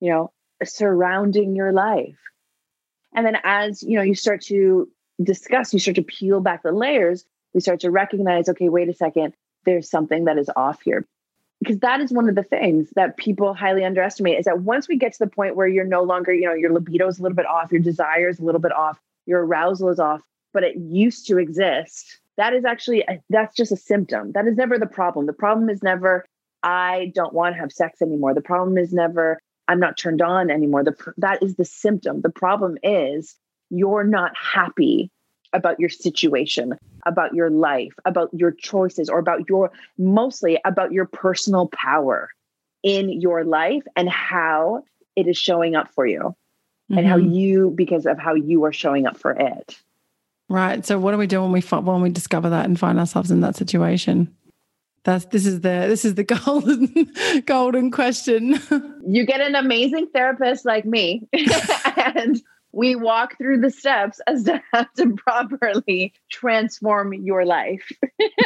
[0.00, 2.18] you know, surrounding your life?
[3.14, 4.88] And then as you know, you start to
[5.22, 8.94] discuss, you start to peel back the layers, we start to recognize, okay, wait a
[8.94, 11.06] second, there's something that is off here
[11.60, 14.96] because that is one of the things that people highly underestimate is that once we
[14.96, 17.36] get to the point where you're no longer, you know, your libido is a little
[17.36, 20.20] bit off, your desire is a little bit off, your arousal is off,
[20.52, 22.20] but it used to exist.
[22.38, 24.32] That is actually a, that's just a symptom.
[24.32, 25.26] That is never the problem.
[25.26, 26.24] The problem is never
[26.62, 28.32] I don't want to have sex anymore.
[28.32, 30.84] The problem is never I'm not turned on anymore.
[30.84, 32.22] The that is the symptom.
[32.22, 33.36] The problem is
[33.70, 35.10] you're not happy
[35.52, 36.74] about your situation,
[37.06, 42.30] about your life, about your choices, or about your mostly about your personal power
[42.82, 44.84] in your life and how
[45.16, 46.98] it is showing up for you mm-hmm.
[46.98, 47.32] and how mm-hmm.
[47.32, 49.76] you because of how you are showing up for it.
[50.48, 50.84] Right.
[50.84, 53.40] So what do we do when we when we discover that and find ourselves in
[53.40, 54.34] that situation?
[55.04, 57.12] That's this is the this is the golden
[57.44, 58.58] golden question.
[59.06, 61.28] you get an amazing therapist like me
[61.96, 67.90] and we walk through the steps as to how to properly transform your life.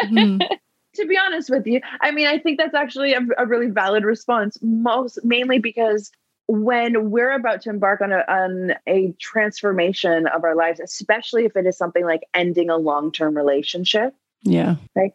[0.04, 0.42] Mm-hmm.
[0.94, 4.04] to be honest with you, I mean, I think that's actually a, a, really valid
[4.04, 6.10] response, most mainly because
[6.60, 11.56] when we're about to embark on a, on a transformation of our lives, especially if
[11.56, 14.14] it is something like ending a long term relationship.
[14.42, 14.76] Yeah.
[14.94, 15.12] Right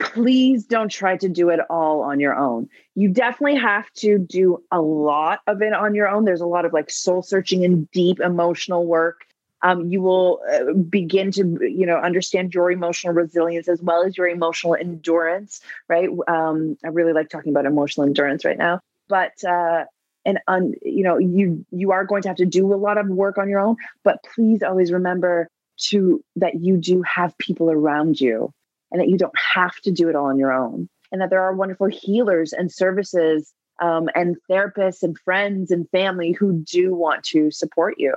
[0.00, 2.68] please don't try to do it all on your own.
[2.94, 6.24] You definitely have to do a lot of it on your own.
[6.24, 9.26] There's a lot of like soul searching and deep emotional work.
[9.62, 14.16] Um, you will uh, begin to you know understand your emotional resilience as well as
[14.16, 19.32] your emotional endurance right um, i really like talking about emotional endurance right now but
[19.44, 19.84] uh,
[20.24, 23.08] and un, you know you you are going to have to do a lot of
[23.08, 28.20] work on your own but please always remember to that you do have people around
[28.20, 28.52] you
[28.92, 31.42] and that you don't have to do it all on your own and that there
[31.42, 37.24] are wonderful healers and services um, and therapists and friends and family who do want
[37.24, 38.14] to support you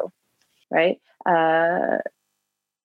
[0.70, 1.00] right?
[1.26, 2.00] Uh,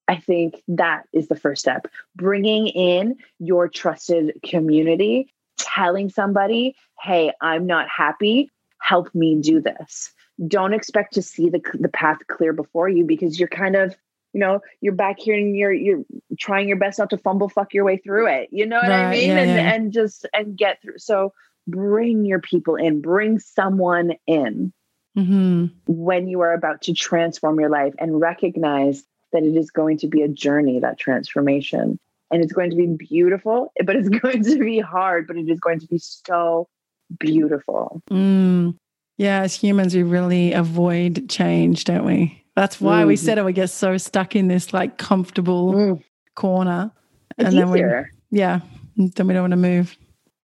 [0.07, 7.33] i think that is the first step bringing in your trusted community telling somebody hey
[7.41, 8.51] i'm not happy
[8.81, 10.13] help me do this.
[10.47, 13.97] Don't expect to see the, the path clear before you because you're kind of
[14.33, 16.05] you know you're back here and you're you're
[16.39, 18.49] trying your best not to fumble fuck your way through it.
[18.53, 19.31] You know what right, i mean?
[19.31, 19.73] yeah, and yeah.
[19.75, 20.99] and just and get through.
[20.99, 21.33] So
[21.67, 23.01] bring your people in.
[23.01, 24.73] Bring someone in
[25.17, 25.67] mm-hmm.
[25.87, 30.07] when you are about to transform your life and recognize that it is going to
[30.07, 31.99] be a journey that transformation.
[32.31, 35.61] And it's going to be beautiful but it's going to be hard but it is
[35.61, 36.69] going to be so
[37.19, 38.75] beautiful mm.
[39.17, 43.07] yeah as humans we really avoid change don't we that's why mm.
[43.07, 43.45] we said it.
[43.45, 46.03] We get so stuck in this like comfortable mm.
[46.35, 46.91] corner.
[47.37, 48.11] It's and then easier.
[48.33, 48.61] we, yeah,
[48.97, 49.97] then we don't want to move.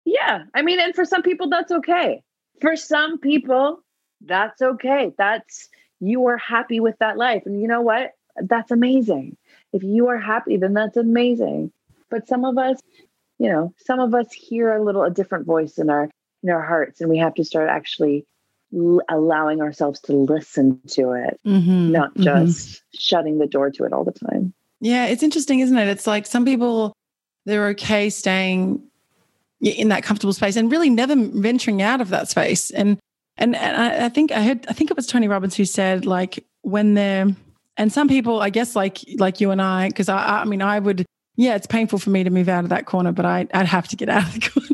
[0.05, 0.43] Yeah.
[0.55, 2.23] I mean, and for some people, that's okay.
[2.61, 3.81] For some people,
[4.21, 5.13] that's okay.
[5.17, 5.71] That's,
[6.01, 7.45] you are happy with that life.
[7.47, 8.11] And you know what?
[8.37, 9.37] that's amazing.
[9.75, 11.71] If you are happy, then that's amazing.
[12.11, 12.81] But some of us,
[13.39, 16.09] you know, some of us hear a little a different voice in our
[16.43, 18.25] in our hearts, and we have to start actually
[18.75, 22.23] l- allowing ourselves to listen to it, Mhm, not mhm.
[22.25, 24.53] just shutting the door to it all the time.
[24.81, 25.89] Yeah, it's interesting, isn't it?
[25.89, 26.93] It's like some people
[27.45, 28.81] they're okay staying
[29.61, 32.71] in that comfortable space and really never venturing out of that space.
[32.71, 32.99] And
[33.39, 36.05] and, and I, I think I heard I think it was Tony Robbins who said
[36.07, 37.29] like when they're
[37.77, 40.79] and some people I guess like like you and I because I I mean I
[40.79, 41.05] would
[41.37, 43.89] yeah it's painful for me to move out of that corner but I I'd have
[43.89, 44.69] to get out of the corner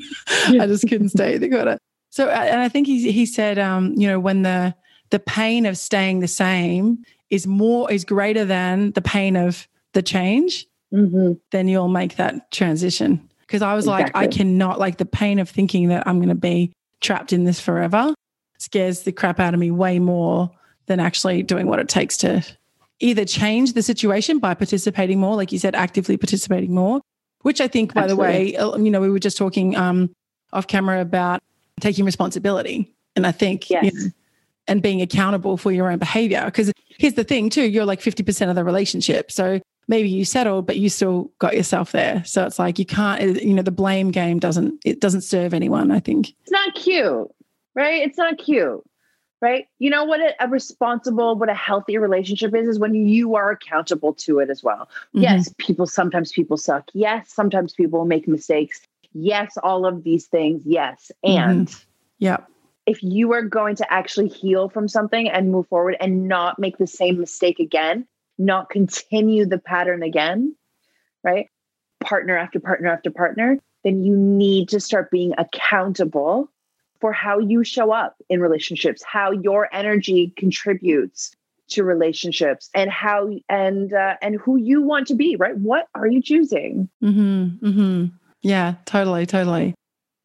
[0.61, 1.79] I just couldn't stay in the corner
[2.11, 4.75] so and I think he he said um you know when the
[5.11, 10.03] the pain of staying the same is more is greater than the pain of the
[10.03, 11.33] change Mm-hmm.
[11.51, 13.29] then you'll make that transition.
[13.41, 16.35] Because I was like, I cannot, like, the pain of thinking that I'm going to
[16.35, 18.15] be trapped in this forever
[18.59, 20.51] scares the crap out of me way more
[20.87, 22.43] than actually doing what it takes to
[23.01, 27.03] either change the situation by participating more, like you said, actively participating more,
[27.43, 30.11] which I think, by the way, uh, you know, we were just talking um,
[30.53, 31.41] off camera about
[31.81, 32.95] taking responsibility.
[33.17, 34.11] And I think, you know,
[34.67, 36.45] and being accountable for your own behavior.
[36.45, 39.33] Because here's the thing, too, you're like 50% of the relationship.
[39.33, 42.23] So maybe you settled, but you still got yourself there.
[42.27, 45.91] So it's like you can't, you know, the blame game doesn't, it doesn't serve anyone,
[45.91, 46.35] I think.
[46.43, 47.35] It's not cute,
[47.75, 48.03] right?
[48.03, 48.85] It's not cute,
[49.41, 49.67] right?
[49.79, 54.13] You know what a, responsible, what a healthy relationship is, is when you are accountable
[54.15, 54.91] to it as well.
[55.15, 55.23] Mhm.
[55.23, 56.91] Yes, people sometimes people suck.
[56.93, 58.83] Yes, sometimes people make mistakes.
[59.13, 60.63] Yes, all of these things.
[60.65, 61.11] Yes.
[61.23, 61.75] And
[62.19, 62.39] Yeah.
[62.87, 66.79] if you are going to actually heal from something and move forward and not make
[66.79, 68.07] the same mistake again,
[68.39, 70.55] not continue the pattern again,
[71.23, 71.49] right?
[72.01, 76.51] Partner after partner after partner, then you need to start being accountable
[77.01, 81.37] for how you show up in relationships, how your energy contributes
[81.69, 85.57] to relationships and how and uh, and who you want to be, right?
[85.57, 86.89] What are you choosing?
[87.03, 87.67] Mm-hmm.
[87.67, 88.05] Mm-hmm.
[88.43, 89.75] Yeah, totally, totally.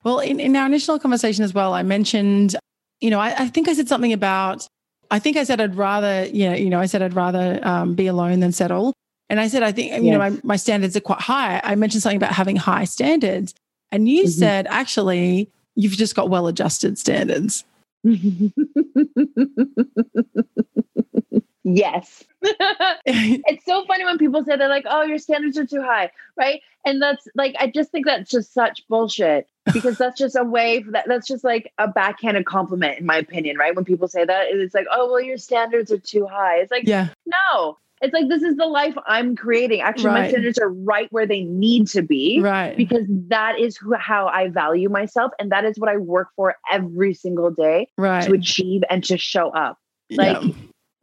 [0.03, 2.55] Well, in, in our initial conversation as well, I mentioned,
[3.01, 4.67] you know, I, I think I said something about,
[5.11, 7.95] I think I said I'd rather, you know, you know, I said I'd rather um,
[7.95, 8.93] be alone than settle.
[9.29, 11.61] And I said, I think, you know, my, my standards are quite high.
[11.63, 13.53] I mentioned something about having high standards.
[13.91, 14.29] And you Mhm.
[14.29, 17.63] said, actually, you've just got well adjusted standards.
[21.63, 22.23] yes.
[23.05, 26.61] it's so funny when people say they're like, "Oh, your standards are too high," right?
[26.85, 30.83] And that's like, I just think that's just such bullshit because that's just a way
[30.91, 33.75] that that's just like a backhanded compliment, in my opinion, right?
[33.75, 36.87] When people say that, it's like, "Oh, well, your standards are too high." It's like,
[36.87, 37.09] yeah.
[37.25, 39.79] no, it's like this is the life I'm creating.
[39.79, 42.41] Actually, my standards are right where they need to be.
[42.41, 42.75] Right.
[42.75, 46.55] Because that is who, how I value myself, and that is what I work for
[46.69, 48.23] every single day right.
[48.25, 49.77] to achieve and to show up.
[50.11, 50.51] Like, yeah.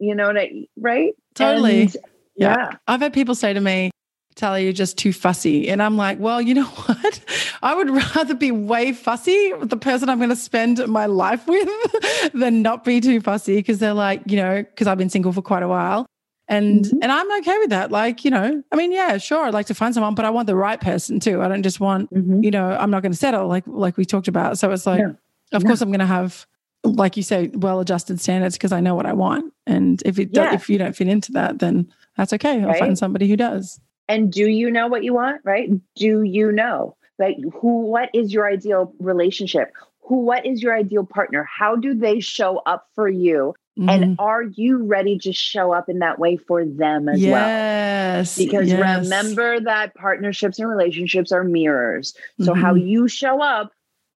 [0.01, 1.13] You know what I right?
[1.35, 1.83] Totally.
[1.83, 1.97] And,
[2.35, 2.55] Yeah.
[2.57, 2.77] yeah.
[2.87, 3.91] I've had people say to me,
[4.35, 5.67] Tally, you're just too fussy.
[5.69, 7.19] And I'm like, well, you know what?
[7.61, 11.45] I would rather be way fussy with the person I'm going to spend my life
[11.47, 11.69] with
[12.33, 15.41] than not be too fussy because they're like, you know, because I've been single for
[15.41, 16.05] quite a while.
[16.47, 16.99] And Mhm.
[17.01, 17.91] and I'm okay with that.
[17.91, 20.47] Like, you know, I mean, yeah, sure, I'd like to find someone, but I want
[20.47, 21.41] the right person too.
[21.41, 22.43] I don't just want, Mhm.
[22.43, 24.57] you know, I'm not going to settle like like we talked about.
[24.57, 25.15] So it's like, No.
[25.53, 25.67] of No.
[25.69, 26.45] course I'm going to have
[26.83, 29.53] like you say, well adjusted standards because I know what I want.
[29.67, 30.53] And if it Yeah.
[30.53, 32.61] if you don't fit into that, then that's okay.
[32.61, 32.79] I'll Right.
[32.79, 33.79] find somebody who does.
[34.09, 35.41] And do you know what you want?
[35.43, 35.69] Right?
[35.95, 36.95] Do you know?
[37.19, 37.37] Right?
[37.61, 37.81] Who?
[37.81, 39.71] What is your ideal relationship?
[40.05, 40.17] Who?
[40.21, 41.47] What is your ideal partner?
[41.49, 43.53] How do they show up for you?
[43.79, 43.89] Mhm.
[43.89, 47.29] And are you ready to show up in that way for them as well?
[47.47, 48.37] yes.
[48.37, 49.03] Because yes.
[49.05, 52.13] remember that partnerships and relationships are mirrors.
[52.41, 52.85] So how Mhm.
[52.87, 53.71] you show up,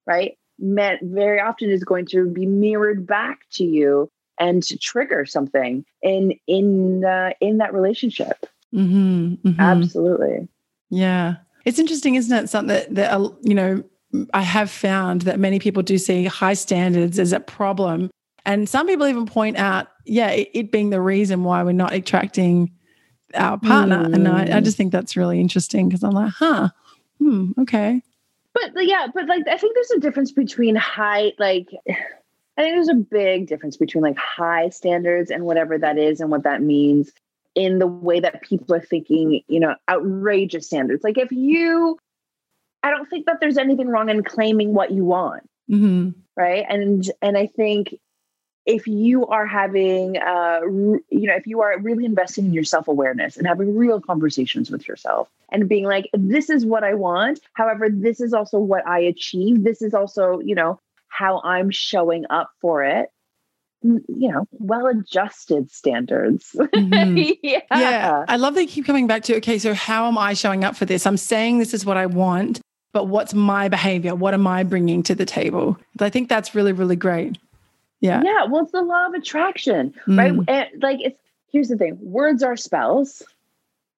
[0.05, 5.25] right, meant very often is going to be mirrored back to you and to trigger
[5.25, 8.45] something in in uh, in that relationship.
[8.73, 9.59] Mhm, mhm.
[9.59, 10.47] Absolutely.
[10.89, 11.35] Yeah.
[11.65, 12.49] It's interesting, isn't it?
[12.49, 13.83] Something that, that, uh, you know,
[14.33, 18.11] I have found that many people do see high standards as a problem.
[18.45, 21.93] And some people even point out, yeah, it, it being the reason why we're not
[21.93, 22.71] attracting
[23.33, 24.07] our partner.
[24.13, 24.63] And I, I Mm.
[24.63, 26.69] just think that's really interesting because I'm like, huh,
[27.19, 28.01] hmm, okay.
[28.55, 32.89] But yeah, but like I think there's a difference between high like I think there's
[32.89, 37.11] a big difference between like high standards and whatever that is and what that means
[37.53, 41.03] in the way that people are thinking, you know, outrageous standards.
[41.03, 41.99] Like if you
[42.81, 46.65] I don't think that there's anything wrong in claiming what you want, hmm right?
[46.69, 47.95] And and I think
[48.65, 52.63] if you are having uh r- you know if you are really investing in your
[52.63, 57.39] self-awareness and having real conversations with yourself and being like this is what i want
[57.53, 62.25] however this is also what i achieve this is also you know how i'm showing
[62.29, 63.09] up for it
[64.07, 66.55] you know, well adjusted standards.
[66.75, 67.37] Mhm.
[67.41, 67.59] yeah.
[67.71, 68.25] Yeah.
[68.27, 70.75] I love that you keep coming back to, okay, so how am I showing up
[70.75, 71.05] for this?
[71.05, 72.59] I'm saying this is what I want,
[72.93, 74.15] but what's my behavior?
[74.15, 75.77] What am I bringing to the table?
[75.99, 77.37] I think that's really, really great.
[78.01, 78.21] Yeah.
[78.23, 78.45] Yeah.
[78.45, 80.33] Well, it's the law of attraction, right?
[80.33, 80.45] Mm.
[80.47, 81.19] And like, it's
[81.51, 83.23] here's the thing words are spells,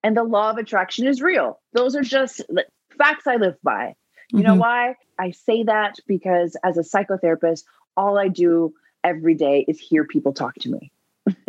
[0.04, 1.60] and the law of attraction is real.
[1.74, 3.96] Those are just like, facts I live by.
[4.32, 4.60] You know Mhm.
[4.60, 4.96] why?
[5.20, 7.64] I say that because as a psychotherapist,
[7.96, 10.92] all I do every day is hear people talk to me,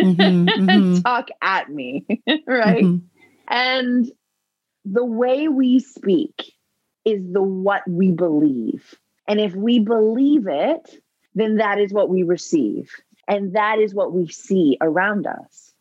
[0.00, 2.06] Mhm, mhm, talk at me,
[2.46, 2.84] right?
[2.84, 3.02] mhm.
[3.48, 4.10] And
[4.84, 6.52] the way we speak
[7.04, 8.94] is the what we believe.
[9.26, 11.02] And if we believe it,
[11.38, 12.90] then that is what we receive.
[13.26, 15.72] And that is what we see around us.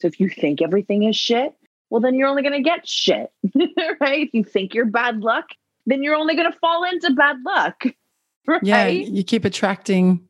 [0.00, 1.54] So if you think everything is shit,
[1.90, 3.30] well, then you're only going to get shit,
[4.00, 4.26] right?
[4.26, 5.46] If you think you're bad luck,
[5.86, 7.84] then you're only going to fall into bad luck,
[8.46, 8.60] right?
[8.62, 8.86] Yeah.
[8.88, 10.26] You keep attracting.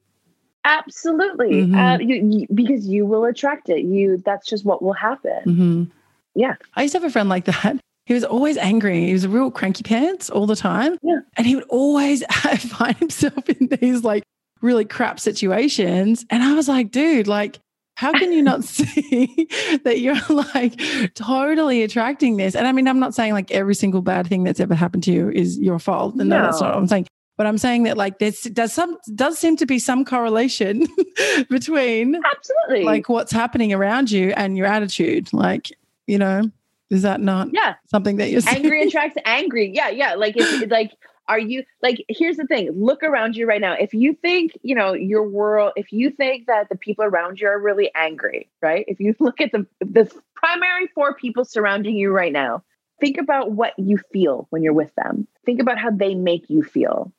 [0.64, 1.62] Absolutely.
[1.62, 1.76] Mhm.
[1.76, 3.84] Uh, you, you, because you will attract it.
[3.84, 5.40] You, that's just what will happen.
[5.46, 5.90] Mhm.
[6.34, 6.56] Yeah.
[6.74, 7.78] I used to have a friend like that.
[8.06, 9.06] He was always angry.
[9.06, 10.96] He was a real cranky pants all the time.
[11.02, 11.20] Yeah.
[11.36, 12.24] And he would always
[12.58, 14.22] find himself in these like
[14.62, 16.24] really crap situations.
[16.30, 17.58] And I was like, dude, like,
[17.96, 19.48] how can you not see
[19.84, 20.80] that you're like
[21.14, 22.54] totally attracting this?
[22.54, 25.12] And I mean, I'm not saying like every single bad thing that's ever happened to
[25.12, 26.14] you is your fault.
[26.14, 27.08] And no, that's not what I'm saying.
[27.36, 30.86] But I'm saying that like there's does some does seem to be some correlation
[31.50, 32.84] between Absolutely.
[32.84, 35.32] like what's happening around you and your attitude.
[35.34, 35.70] Like,
[36.06, 36.50] you know,
[36.90, 37.74] is that not yeah.
[37.86, 39.70] something that you're angry attracts angry.
[39.74, 40.14] Yeah, yeah.
[40.14, 40.92] Like it's it's like
[41.28, 42.70] are you like here's the thing.
[42.72, 43.72] Look around you right now.
[43.72, 47.48] If you think you know your world if you think that the people around you
[47.48, 48.84] are really angry right?
[48.88, 52.62] If you look at the the primary four people surrounding you right now
[53.00, 55.26] think about what you feel when you're with them.
[55.44, 57.12] Think about how they make you feel.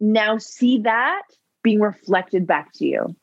[0.00, 1.22] Now see that
[1.62, 3.16] being reflected back to you.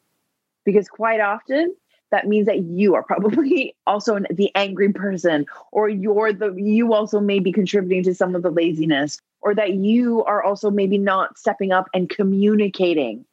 [0.66, 1.76] Because quite often
[2.12, 6.93] that means that you are probably also an- the angry person or you're the you
[6.93, 10.98] also may be contributing to some of the laziness or that you are also maybe
[10.98, 13.26] not stepping up and communicating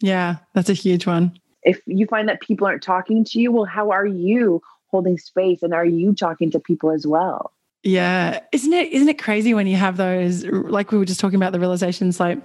[0.00, 1.38] Yeah, that's a huge one.
[1.62, 4.60] if you find that people aren't talking to you well how are you
[4.90, 8.40] holding space and are you talking to people as well Yeah.
[8.52, 11.52] Isn't it isn't it crazy when you have those like we were just talking about
[11.52, 12.38] the realizations like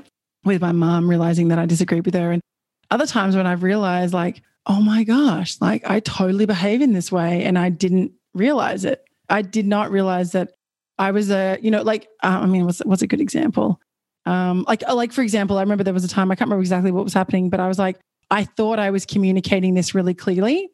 [0.43, 2.41] with my mom realizing that I disagreed with her and
[2.89, 7.11] other times when I've realized like, oh my gosh, like I totally behave in this
[7.11, 9.03] way and I didn't realize it.
[9.29, 10.51] I did not realize that
[10.99, 13.79] I was a, you know, like uh, I mean, what's what's a good example?
[14.25, 16.61] Um, like uh, like for example, I remember there was a time I can't remember
[16.61, 20.13] exactly what was happening, but I was like, I thought I was communicating this really
[20.13, 20.69] clearly.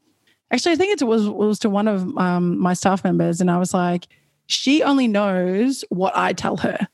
[0.51, 3.49] Actually, I think it was it was to one of um, my staff members, and
[3.49, 4.07] I was like,
[4.47, 6.87] she only knows what I tell her.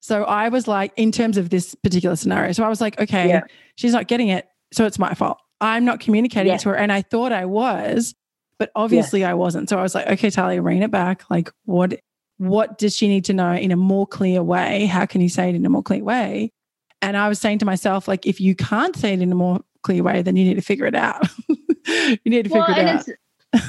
[0.00, 3.28] So I was like, in terms of this particular scenario, so I was like, okay,
[3.28, 3.42] Yeah.
[3.76, 5.38] she's not getting it, so it's my fault.
[5.60, 8.14] I'm not communicating to her, and I thought I was,
[8.58, 9.68] but obviously I wasn't.
[9.68, 11.28] So I was like, okay, Talia, rein it back.
[11.30, 11.98] Like, what
[12.38, 14.86] what does she need to know in a more clear way?
[14.86, 16.52] How can you say it in a more clear way?
[17.00, 19.60] And I was saying to myself, like, if you can't say it in a more
[19.82, 21.28] clear way, then you need to figure it out.
[21.86, 23.06] you need to well figure it out.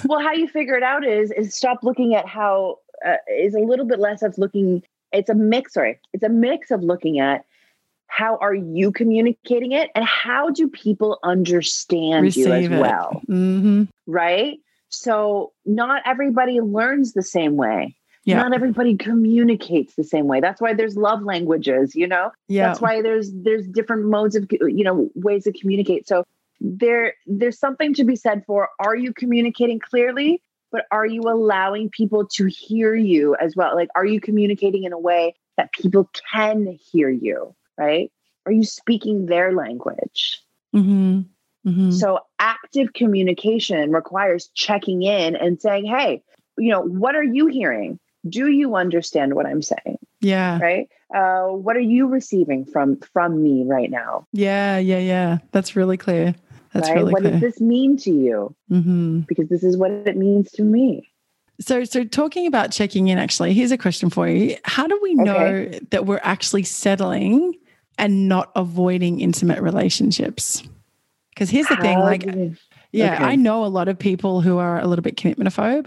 [0.06, 3.60] well how you figure it out is is stop looking at how uh, is a
[3.60, 7.46] little bit less of looking it's a mix sorry it's a mix of looking at
[8.08, 9.90] how are you communicating it?
[9.96, 12.72] And how do people understand you as it.
[12.72, 13.22] well?
[13.28, 14.60] Hmm right?
[14.90, 17.96] So not everybody learns the same way.
[18.24, 18.38] Yeah.
[18.38, 20.40] not everybody communicates the same way.
[20.40, 22.32] That's why there's love languages you know?
[22.48, 22.68] Yeah.
[22.68, 26.08] that's why there's there's different modes of you know ways to communicate.
[26.08, 26.24] So
[26.60, 30.42] there there's something to be said for are you communicating clearly?
[30.72, 33.76] But are you allowing people to hear you as well?
[33.76, 38.12] Like are you communicating in a way that people can hear you right
[38.46, 40.42] are you speaking their language
[40.74, 41.22] hmm
[41.64, 46.22] hmm so active communication requires checking in and saying hey
[46.58, 50.60] you know what are you hearing do you understand what i'm saying Yeah.
[50.60, 54.80] right uh, what are you receiving from from me right now Yeah.
[54.80, 54.98] Yeah.
[54.98, 55.38] Yeah.
[55.52, 56.34] That's really clear.
[56.74, 57.34] That's right really what clear.
[57.34, 61.08] does this mean to you hmm because this is what it means to me
[61.62, 64.58] So, so talking about checking in, actually, here's a question for you.
[64.66, 65.80] How do we know Okay.
[65.92, 67.54] that we're actually settling
[67.98, 70.64] and not avoiding intimate relationships?
[71.30, 72.56] Because here's the thing, like, you-
[72.92, 73.24] yeah, okay.
[73.26, 75.86] I know a lot of people who are a little bit commitmentophobe.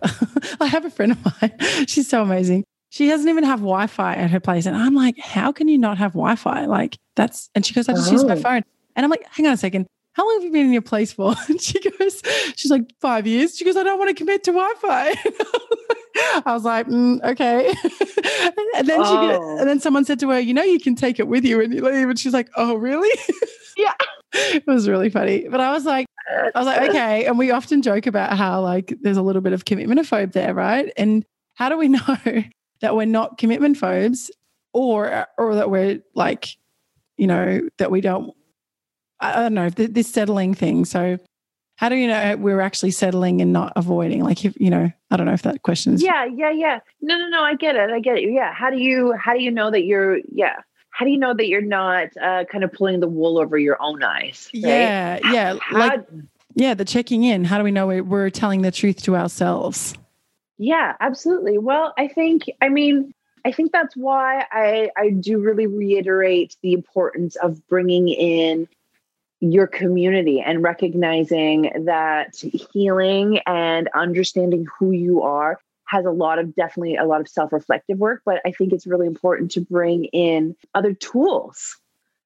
[0.61, 1.53] I have a friend of mine.
[1.87, 2.65] She's so amazing.
[2.91, 5.97] She doesn't even have Wi-Fi at her place, and I'm like, how can you not
[5.99, 6.67] have Wi-Fi?
[6.67, 8.41] Like that's, and she goes, I just use my Oh.
[8.41, 8.63] phone,
[8.97, 9.87] and I'm like, hang on a second.
[10.19, 11.33] How long have you been in your place for?
[11.49, 12.21] And she goes,
[12.57, 13.57] she's like five years.
[13.57, 15.15] She goes, I don't want to commit to Wi-Fi.
[16.45, 17.69] I was like, mm, okay.
[18.77, 19.57] and then she, Oh.
[19.61, 21.71] and then someone said to her, you know, you can take it with you when
[21.71, 23.17] you leave, and she's like, oh, really?
[23.77, 23.95] Yeah.
[24.35, 25.47] it was really funny.
[25.49, 27.25] But I was like, I was like, okay.
[27.27, 30.53] And we often joke about how like there's a little bit of commitment phobe there,
[30.53, 30.93] right?
[30.97, 32.17] And how do we know
[32.81, 34.33] that we're not commitment phobes
[34.73, 36.57] or or that we're like,
[37.17, 38.35] you know, that we don't
[39.21, 40.85] I don't know, this settling thing.
[40.85, 41.19] So
[41.77, 44.23] how do you know we're actually settling and not avoiding?
[44.23, 46.81] Like if you know, I don't know if that question is Yeah, yeah, yeah.
[47.01, 47.91] No, no, no, I get it.
[47.91, 48.33] I get it.
[48.33, 48.53] Yeah.
[48.53, 50.57] How do you how do you know that you're yeah
[50.91, 53.81] how do you know that you're not uh, kind of pulling the wool over your
[53.81, 54.51] own eyes?
[54.53, 54.63] Right?
[54.65, 56.05] Yeah, yeah, how, like
[56.55, 57.45] yeah, the checking in.
[57.45, 59.95] How do we know we're telling the truth to ourselves?
[60.59, 61.59] Yeah, absolutely.
[61.59, 63.15] Well, I think I mean
[63.45, 68.67] I think that's why I I do really reiterate the importance of bringing in
[69.41, 72.37] your community and recognizing that
[72.73, 77.99] healing and understanding who you are has a lot of definitely a lot of self-reflective
[77.99, 78.23] work.
[78.25, 81.77] But i think it's really important to bring in other tools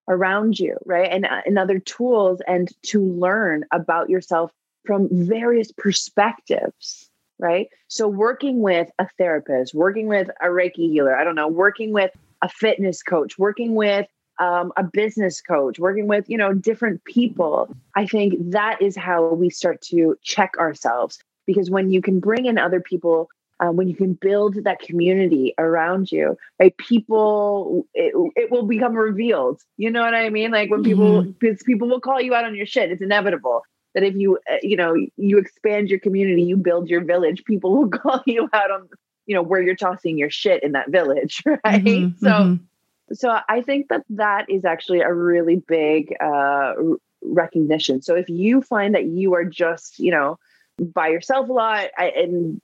[0.08, 1.08] around you right?
[1.10, 4.50] And, uh, and other tools and to learn about yourself
[4.84, 7.08] from various perspectives
[7.38, 7.68] right?
[7.88, 12.10] So working with a therapist working with a reiki healer i don't know working with
[12.40, 14.06] a fitness coach working with
[14.42, 19.32] um, a business coach working with you know different people i think that is how
[19.34, 23.28] we start to check ourselves because when you can bring in other people
[23.62, 26.76] um, when you can build that community around you, right?
[26.78, 29.60] People, it, it will become revealed.
[29.76, 30.50] You know what I mean?
[30.50, 31.54] Like when people, mm-hmm.
[31.64, 32.90] people will call you out on your shit.
[32.90, 33.62] It's inevitable
[33.94, 37.76] that if you, uh, you know, you expand your community, you build your village, people
[37.76, 38.88] will call you out on,
[39.26, 41.84] you know, where you're tossing your shit in that village, right?
[41.84, 42.24] Mm-hmm.
[42.24, 42.64] So, mm-hmm.
[43.12, 46.74] So I think that that is actually a really big uh,
[47.22, 48.02] recognition.
[48.02, 50.38] So if you find that you are just, you know,
[50.78, 52.60] by yourself a lot I, and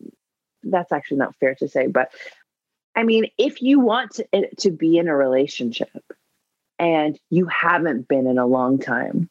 [0.62, 2.12] that's actually not fair to say, but
[2.96, 6.05] I mean, if you want to, to be in a relationship
[6.78, 9.30] and you haven't been in a long time,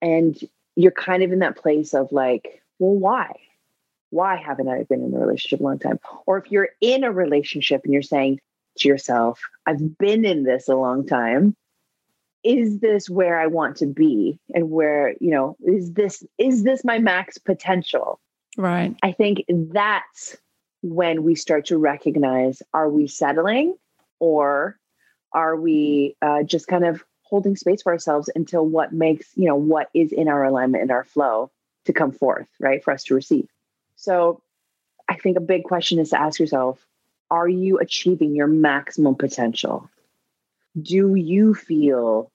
[0.00, 0.38] and
[0.76, 3.32] you're kind of in that place of like, well, why?
[4.10, 5.98] Why haven't I been in a relationship a long time?
[6.26, 8.38] Or if you're in a relationship and you're saying
[8.78, 11.56] to yourself, I've been in this a long time.
[12.42, 14.38] Is this where I want to be?
[14.54, 18.20] And where, you know, is this is this my max potential?
[18.56, 18.94] Right.
[19.02, 20.36] I think that's
[20.82, 23.74] when we start to recognize are we settling
[24.20, 24.78] or
[25.32, 29.56] are we uh, just kind of holding space for ourselves until what makes, you know,
[29.56, 31.50] what is in our alignment and our flow
[31.86, 32.84] to come forth, right?
[32.84, 33.48] For us to receive.
[33.96, 34.42] So
[35.08, 36.86] I think a big question is to ask yourself
[37.30, 39.88] are you achieving your maximum potential?
[40.80, 42.30] Do you feel,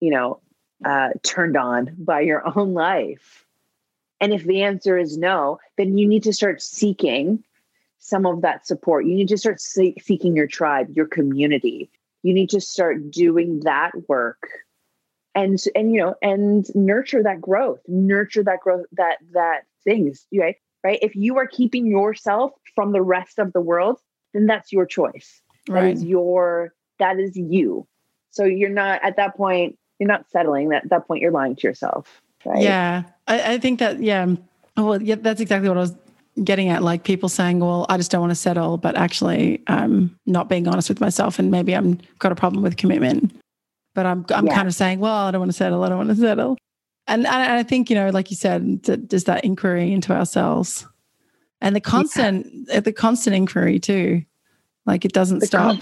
[0.00, 0.40] you know,
[0.84, 3.44] uh, turned on by your own life?
[4.20, 7.44] And if the answer is no, then you need to start seeking
[7.98, 9.04] some of that support.
[9.04, 11.90] You need to start see- seeking your tribe, your community.
[12.22, 14.48] You need to start doing that work
[15.36, 20.56] and and you know and nurture that growth nurture that growth that that things right
[20.86, 23.98] right if you are keeping yourself from the rest of the world
[24.34, 25.82] then that's your choice right.
[25.82, 27.86] that is your that is you
[28.30, 31.66] so you're not at that point you're not settling at that point you're lying to
[31.66, 34.26] yourself right yeah I, I think that, yeah.
[34.76, 35.96] Well, yeah, that's exactly what I was
[36.44, 36.82] getting at.
[36.82, 40.68] Like people saying, well, I just don't want to settle, but actually I'm not being
[40.68, 43.34] honest with myself and maybe I'm got a problem with commitment.
[43.94, 44.54] But I'm, I'm yeah.
[44.54, 45.82] kind of saying, well, I don't want to settle.
[45.82, 46.58] I don't want to settle.
[47.08, 50.86] And, and I think, you know, like you said, just that inquiry into ourselves
[51.60, 52.80] and the constant, yeah.
[52.80, 54.22] the constant inquiry too.
[54.86, 55.76] Like it doesn't the stop.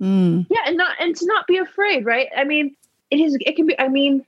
[0.00, 0.46] Mm.
[0.50, 0.60] Yeah.
[0.66, 2.28] And not, and to not be afraid, right?
[2.36, 2.76] I mean,
[3.10, 4.24] it is, it can be, I mean,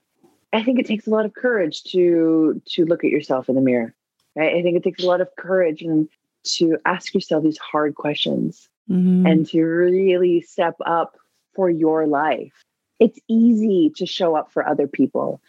[0.52, 3.60] I think it takes a lot of courage to to look at yourself in the
[3.60, 3.92] mirror.
[4.36, 4.54] Right?
[4.54, 6.08] I think it takes a lot of courage and
[6.44, 9.26] to ask yourself these hard questions mm-hmm.
[9.26, 11.16] and to really step up
[11.54, 12.52] for your life.
[13.00, 15.40] It's easy to show up for other people.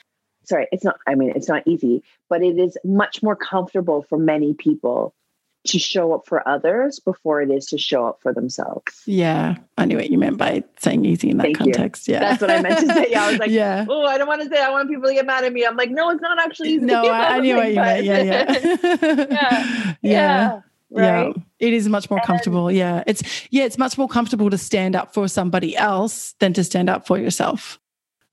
[0.48, 4.18] Sorry, it's not, I mean, it's not easy, but it is much more comfortable for
[4.18, 5.14] many people
[5.68, 9.04] to show up for others before it is to show up for themselves.
[9.06, 12.08] Yeah, I knew what you meant by saying easy in that Thank context.
[12.08, 12.16] You.
[12.16, 13.08] Yeah, that's what I meant to say.
[13.10, 13.86] Yeah, I was like, yeah.
[13.88, 15.66] oh, I don't want to say I want people to get mad at me.
[15.66, 16.86] I'm like, no, it's not actually easy.
[16.86, 18.06] No, I, I, knew what you meant.
[18.06, 18.76] Yeah, yeah.
[19.41, 19.93] yeah.
[20.02, 20.62] yeah.
[20.89, 21.04] Right.
[21.28, 22.72] Yeah, it is much more comfortable.
[22.72, 23.22] yeah, it's
[23.52, 27.06] yeah, it's much more comfortable to stand up for somebody else than to stand up
[27.06, 27.78] for yourself,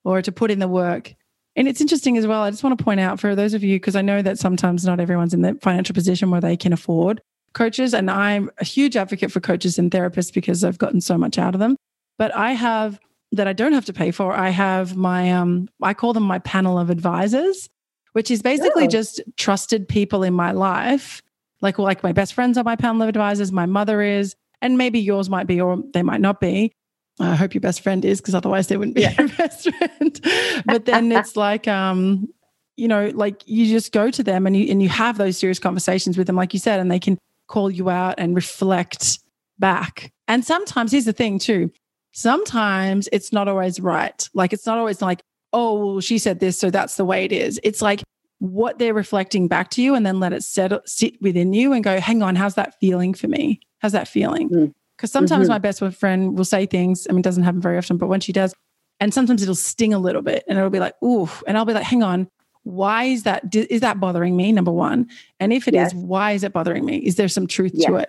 [0.04, 1.16] or to put in the work.
[1.56, 2.42] And it's interesting as well.
[2.42, 4.84] I just want to point out for those of you, because I know that sometimes
[4.84, 7.20] not everyone's in the financial position where they can afford
[7.52, 7.94] coaches.
[7.94, 11.54] And I'm a huge advocate for coaches and therapists because I've gotten so much out
[11.54, 11.76] of them.
[12.18, 12.98] But I have
[13.32, 14.32] that I don't have to pay for.
[14.32, 17.68] I have my, um, I call them my panel of advisors,
[18.12, 18.88] which is basically oh.
[18.88, 21.22] just trusted people in my life.
[21.60, 25.00] Like, like my best friends are my panel of advisors, my mother is, and maybe
[25.00, 26.72] yours might be, or they might not be.
[27.20, 29.14] I hope your best friend is, because otherwise they wouldn't be yeah.
[29.18, 30.20] your best friend.
[30.66, 32.28] but then it's like, um,
[32.76, 35.58] you know, like you just go to them and you and you have those serious
[35.58, 39.20] conversations with them, like you said, and they can call you out and reflect
[39.58, 40.12] back.
[40.26, 41.70] And sometimes here's the thing too.
[42.12, 44.28] Sometimes it's not always right.
[44.34, 45.20] Like it's not always like,
[45.52, 47.60] oh, well, she said this, so that's the way it is.
[47.62, 48.02] It's like
[48.38, 51.84] what they're reflecting back to you and then let it settle, sit within you and
[51.84, 53.60] go, hang on, how's that feeling for me?
[53.78, 54.48] How's that feeling?
[54.96, 55.54] Because sometimes mm-hmm.
[55.54, 58.20] my best friend will say things, I mean, it doesn't happen very often, but when
[58.20, 58.54] she does,
[59.00, 61.72] and sometimes it'll sting a little bit and it'll be like, ooh, and I'll be
[61.72, 62.28] like, hang on,
[62.62, 63.54] why is that?
[63.54, 64.52] Is that bothering me?
[64.52, 65.08] Number one.
[65.40, 65.92] And if it yes.
[65.92, 66.98] is, why is it bothering me?
[66.98, 67.86] Is there some truth yes.
[67.86, 68.08] to it?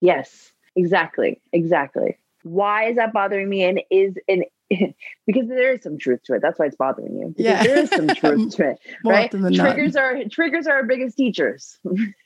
[0.00, 1.40] Yes, exactly.
[1.52, 2.18] Exactly.
[2.42, 3.62] Why is that bothering me?
[3.62, 4.44] And is, and
[5.26, 6.42] because there is some truth to it.
[6.42, 7.28] That's why it's bothering you.
[7.28, 7.62] Because yeah.
[7.62, 8.78] there is some truth to it.
[9.04, 9.30] right?
[9.30, 11.78] Triggers are triggers are our biggest teachers.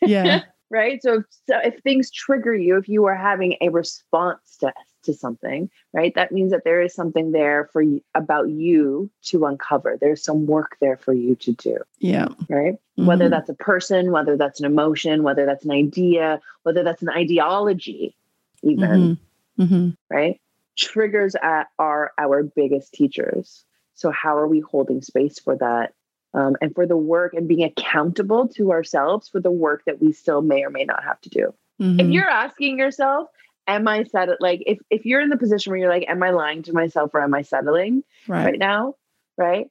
[0.03, 0.43] yeah.
[0.71, 1.03] right.
[1.03, 4.73] So if, so if things trigger you, if you are having a response to
[5.05, 6.15] to something, right?
[6.17, 9.97] That means that there is something there for you, about you to uncover.
[9.99, 11.79] There's some work there for you to do.
[11.99, 12.29] Yeah.
[12.49, 12.75] Right?
[12.75, 13.07] Mm-hmm.
[13.07, 17.11] Whether that's a person, whether that's an emotion, whether that's an idea, whether that's an
[17.11, 18.17] ideology
[18.63, 19.19] even.
[19.57, 19.63] Mm-hmm.
[19.63, 19.89] Mm-hmm.
[20.11, 20.41] Right?
[20.79, 23.65] triggers are our biggest teachers.
[23.95, 25.93] So, how are we holding space for that?
[26.35, 30.13] Um, and for the work and being accountable to ourselves for the work that we
[30.13, 31.55] still may or may not have to do.
[31.81, 32.01] Mm-hmm.
[32.01, 33.29] If you're asking yourself,
[33.67, 36.31] am I set like if if you're in the position where you're like, am I
[36.31, 38.95] lying to myself or am I settling right, right now?
[39.39, 39.69] Right.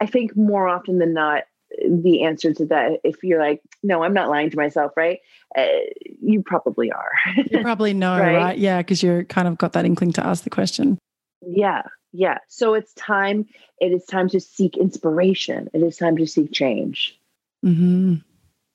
[0.00, 1.44] I think more often than not,
[1.88, 5.20] the answer to that if you're like no i'm not lying to myself right
[5.56, 5.66] uh,
[6.20, 7.10] you probably are
[7.50, 8.58] you probably know right, right?
[8.58, 10.98] yeah because you're kind of got that inkling to ask the question
[11.48, 11.82] yeah
[12.14, 12.38] yeah.
[12.48, 13.46] So it's time
[13.80, 15.68] it is time to seek inspiration.
[15.74, 17.18] It is time to seek change.
[17.64, 18.16] Mm-hmm.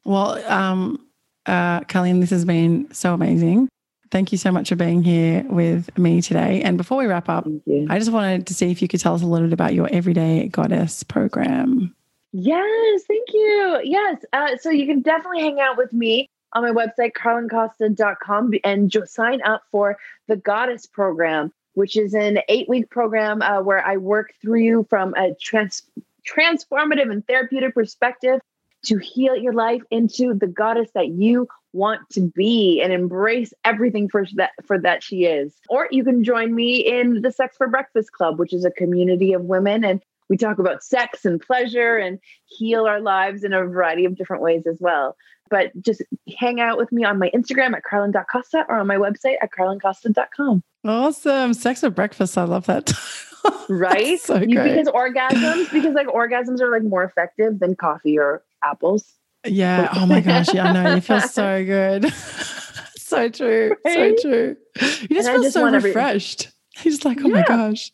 [0.04, 1.06] well um
[1.46, 3.70] uh Carlene this has been so amazing.
[4.12, 6.64] Thank you so much for being here with me today.
[6.64, 7.48] And before we wrap up
[7.90, 9.88] i just wanted to see if you could tell us a little bit about your
[9.92, 11.96] everyday goddess program.
[12.32, 13.82] Yes, thank you.
[13.84, 14.24] Yes.
[14.34, 19.42] Uh, so you can definitely hang out with me on my website, carlincosta.com, and sign
[19.44, 19.98] up for
[20.28, 24.86] the Goddess Program, which is an eight week program uh, where I work through you
[24.90, 25.84] from a trans-
[26.28, 28.40] transformative and therapeutic perspective
[28.86, 34.10] to heal your life into the goddess that you want to be and embrace everything
[34.10, 35.56] for that for that she is.
[35.70, 39.34] Or you can join me in the Sex for Breakfast Club, which is a community
[39.34, 43.66] of women and we talk about sex and pleasure and heal our lives in a
[43.66, 45.18] variety of different ways as well.
[45.50, 46.04] But just
[46.38, 50.64] hang out with me on my Instagram at carlin.costa or on my website at carlincosta.com.
[50.86, 51.54] Awesome.
[51.54, 52.38] Sex at breakfast.
[52.38, 52.94] I love that.
[53.70, 54.20] right?
[54.20, 59.14] So you, because orgasms, because like orgasms are like more effective than coffee or apples.
[59.46, 59.90] Yeah.
[59.96, 60.54] Oh my gosh.
[60.54, 60.96] Yeah, I know.
[60.96, 62.14] You feel so good.
[62.98, 63.76] so true.
[63.86, 64.18] Right?
[64.20, 64.58] So true.
[64.76, 66.46] You just and feel just so refreshed.
[66.46, 67.36] Every- He's like, oh yeah.
[67.36, 67.92] my gosh.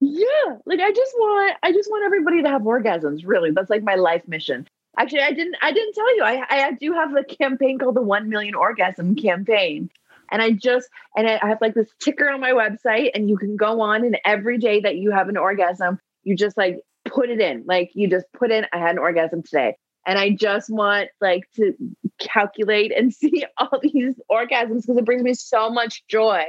[0.00, 3.22] Yeah, like I just want I just want everybody to have orgasms.
[3.24, 4.66] Really, that's like my life mission.
[4.98, 6.22] Actually, I didn't I didn't tell you.
[6.22, 9.90] I I do have a campaign called the 1 million orgasm campaign.
[10.30, 13.56] And I just and I have like this ticker on my website and you can
[13.56, 17.40] go on and every day that you have an orgasm, you just like put it
[17.40, 17.64] in.
[17.66, 19.76] Like you just put in I had an orgasm today.
[20.06, 21.74] And I just want like to
[22.18, 26.44] calculate and see all these orgasms because it brings me so much joy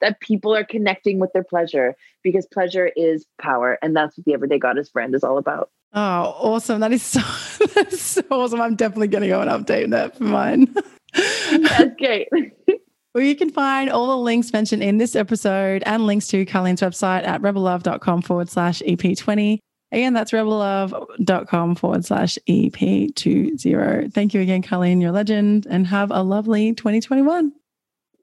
[0.00, 3.78] that people are connecting with their pleasure because pleasure is power.
[3.82, 5.70] And that's what the Everyday Goddess brand is all about.
[5.92, 6.80] Oh, awesome.
[6.80, 7.20] That is so,
[7.74, 8.60] that is so awesome.
[8.60, 10.74] I'm definitely going to go and update that for mine.
[11.14, 12.28] That's great.
[13.18, 16.80] Well, you can find all the links mentioned in this episode and links to Carlene's
[16.80, 19.58] website at rebellove.com forward slash EP20.
[19.90, 24.12] Again, that's rebellove.com forward slash EP20.
[24.14, 25.02] Thank you again, Carlene.
[25.02, 27.50] You're legend and have a lovely 2021.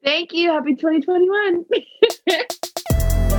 [0.02, 0.50] Thank you.
[0.50, 1.66] Happy 2021.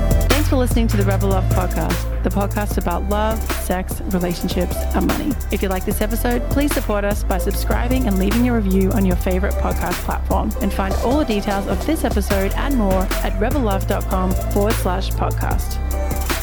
[0.48, 5.06] Thanks for listening to the Rebel Love Podcast, the podcast about love, sex, relationships, and
[5.06, 5.34] money.
[5.52, 9.06] If you like this episode, please support us by subscribing and leaving a review on
[9.06, 10.54] your favorite podcast platform.
[10.62, 16.37] And find all the details of this episode and more at rebellove.com forward slash podcast.